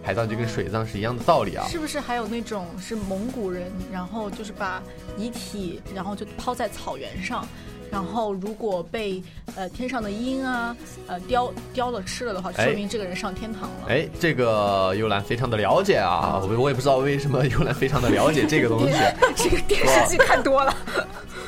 [0.04, 1.66] 海葬就跟水葬是一样的道理啊。
[1.68, 4.82] 是不是还有那种是蒙古人，然后就是把
[5.18, 7.48] 遗体，然后就抛在草原上，
[7.92, 9.22] 然后如果被
[9.56, 10.76] 呃天上的鹰啊
[11.08, 13.88] 呃叼叼了吃了的话，说明这个人上天堂了。
[13.88, 18.94] 哎，这个幽兰非常的了解啊，我我也不知道为什么幽兰非常的了解这个东西。
[19.36, 20.76] 这个电视剧看多了。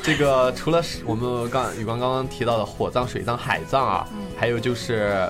[0.02, 5.28] 这个除了是我们刚宇光刚刚提到的火葬、水葬、海葬啊，嗯还有就是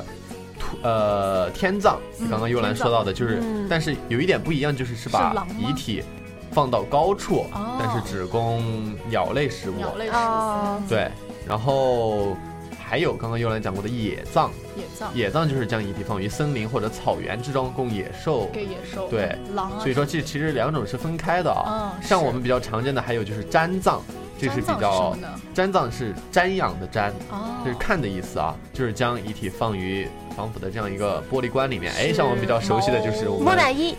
[0.59, 6.03] 土呃天葬，嗯刚刚幽兰说到的，就是、嗯但是有一点不一样，就是是把遗体
[6.51, 7.77] 放到高处，哦。
[7.79, 8.63] 但是只供
[9.09, 9.75] 鸟类食物。
[9.77, 10.81] 鸟类食哦。
[10.81, 11.11] 物，对，
[11.47, 12.37] 然后
[12.79, 18.47] 还有刚刚幽兰讲过的野葬，野葬野葬就是将遗体放于森林或者草原之中，供野兽。
[18.53, 19.37] 给野兽，对。
[19.55, 21.95] 狼啊，所以说这其实两种是分开的啊。
[21.97, 24.01] 嗯像我们比较常见的还有就是瞻葬，
[24.39, 25.15] 这是比较
[25.55, 27.61] 瞻葬是瞻仰的瞻，哦。
[27.65, 31.93] 就是看的意思啊，就是将遗体放于防腐的这样一个玻璃棺里面。
[31.95, 33.95] 哎，像我们比较熟悉的就是我们木乃伊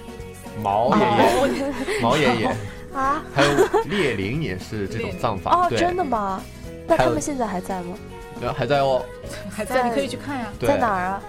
[0.62, 2.48] 毛爷爷、 毛爷爷，
[2.94, 3.50] 啊，还有
[3.86, 5.52] 列宁也是这种葬法。
[5.52, 6.42] 哦，真的吗？
[6.88, 7.98] 那他们现在还在吗？
[8.42, 9.04] 呃还在哦，
[9.52, 10.46] 还在，你可以去看呀。
[10.60, 11.22] 在哪儿啊？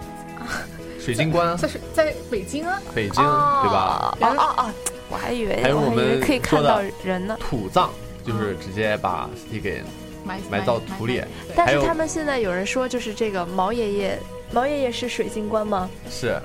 [0.99, 4.17] 水晶棺，在水在北京啊，北京哦对吧？
[4.21, 4.71] 哦哦哦，
[5.11, 7.37] 我还以为还有我还以为们可以看到人呢。
[7.41, 7.89] 土葬，
[8.25, 9.83] 就是直接把尸体给
[10.25, 11.23] 埋埋到土里。
[11.57, 14.19] 但是他们现在有人说，就是这个毛爷爷，
[14.53, 15.91] 毛爷爷是水晶棺吗？
[16.09, 16.41] 是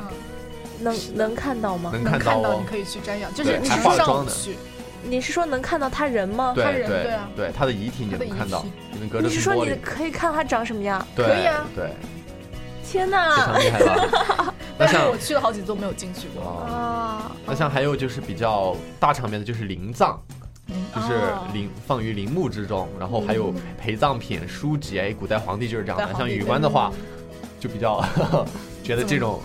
[0.80, 1.90] 能能看到吗？
[1.94, 4.56] 能能看到，哦你可以去瞻仰，就是你只是上去，
[5.04, 6.54] 你是说能看到他人吗？
[6.56, 11.06] 对人对啊对，他的遗体你能看到体，你能隔着你是说你可以看他长什么样？
[11.16, 11.92] 对可以啊对，
[12.84, 13.60] 天非哪常！
[13.60, 14.54] 厉害吧？
[14.78, 16.44] 那但是像我去了好几次都没有进去过。
[16.44, 20.20] 哦，啊，那像还有就是比较大场面的，就是灵葬，
[20.94, 26.04] 就是哦陵放于陵墓之中，然后还有陪葬品、书籍，哎，古代皇帝就是这样的。
[26.08, 26.92] 像古代皇帝宇官的话，
[27.58, 28.04] 就比较
[28.84, 29.42] 觉得这种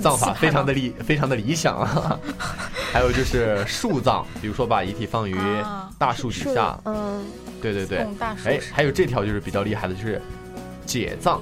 [0.00, 2.18] 葬法非常的理非常的理想啊。
[2.92, 7.24] 还有就是树葬，比如说把遗体放于啊大树底下，嗯，
[7.60, 8.06] 对对对。
[8.44, 10.20] 哎，还有这条就是比较厉害的，就是
[10.84, 11.40] 解葬，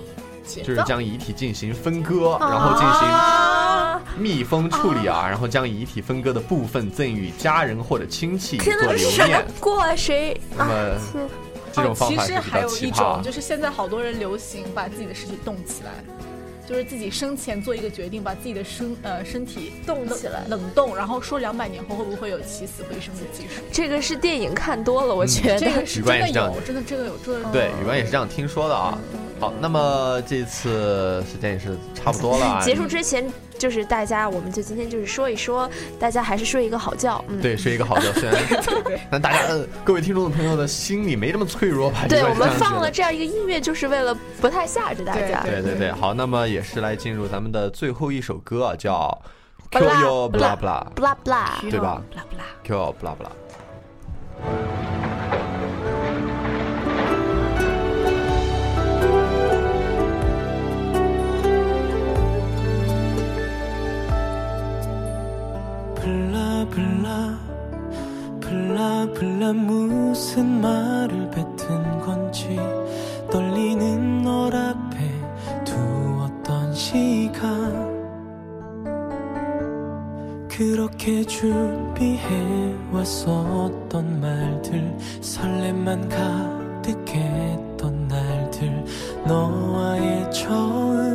[0.63, 2.49] 就是将遗体进行分割，啊。
[2.49, 9.45] 然后进行密封处理啊，然后将遗体分割的部分赠予家人或者亲戚做留念。
[9.59, 10.41] 过谁？
[10.57, 10.73] 那么
[11.73, 13.23] 这种方法是比较实还有一奇葩种，。
[13.25, 15.91] 就是现在好多人流行把自己的尸体冻起来，
[16.71, 23.61] 就是自己生前做一个决定，把自己的身呃身体冻起来冷冻，然后说两百年后会不会有起死回生的技术？
[23.73, 28.97] 这个是电影看多了，我觉得这个是真的宇官也是这样有，真的这个有这个对，宇文也是这样听说的啊。
[29.41, 32.63] 好，那么这次时间也是差不多了啊。
[32.65, 33.29] 结束之前，
[33.61, 37.23] 就是大家，我们就今天就是说一说，大家还是睡一个好觉。
[37.29, 38.35] 嗯，对，睡一个好觉，虽然
[39.13, 42.07] 但大家呃各位听众的朋友的心里没这么脆弱吧？
[42.09, 45.43] 对，我们放了这样一个音乐，就是为了不太吓着大家。
[45.43, 49.23] 对对对，好，那么也是来进入咱们的最后一首歌啊，叫
[49.71, 52.45] 《不 Q 啦 You 不 Blah 啦 Blah》，不啦不啦，对吧不啦不啦。
[52.65, 54.90] ？Q You Blah
[69.15, 72.59] 블라 무슨 말을 뱉은 건지.
[73.31, 74.99] 떨리는 널 앞에
[75.65, 77.91] 두었던 시간.
[80.49, 88.85] 그렇게 준비해 왔었던 말들 설렘만 가득했던 날들.
[89.27, 91.10] 너와의 처음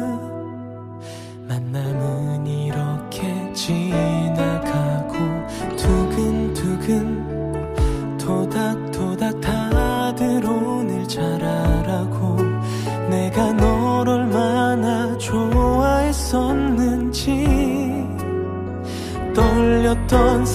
[20.08, 20.45] done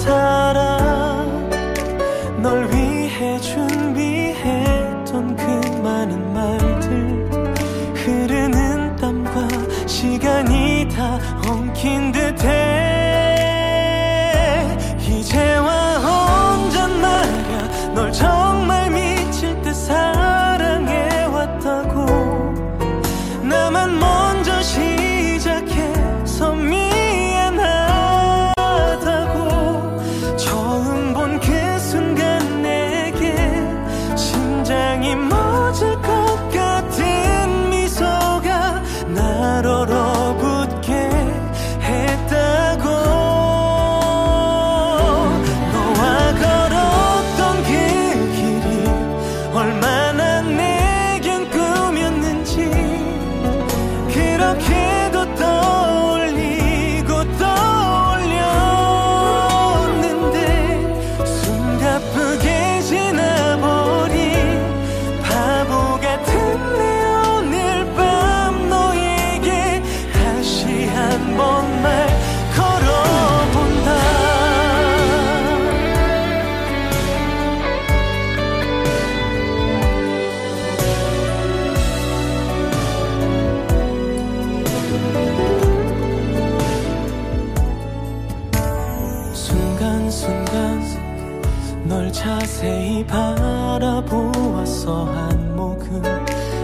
[91.83, 96.01] 널 자세히 바라보았어 한 모금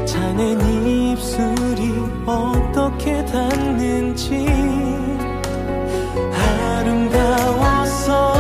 [0.05, 1.93] 자네 입술이
[2.25, 4.45] 어떻게 닿는지
[6.77, 8.33] 아름다웠어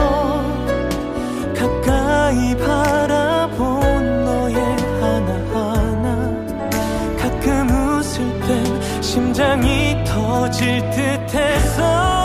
[1.55, 4.55] 가까이 바라본 너의
[5.01, 6.45] 하나하나.
[7.17, 12.16] 가끔 웃을 땐 심장이 터질 듯해서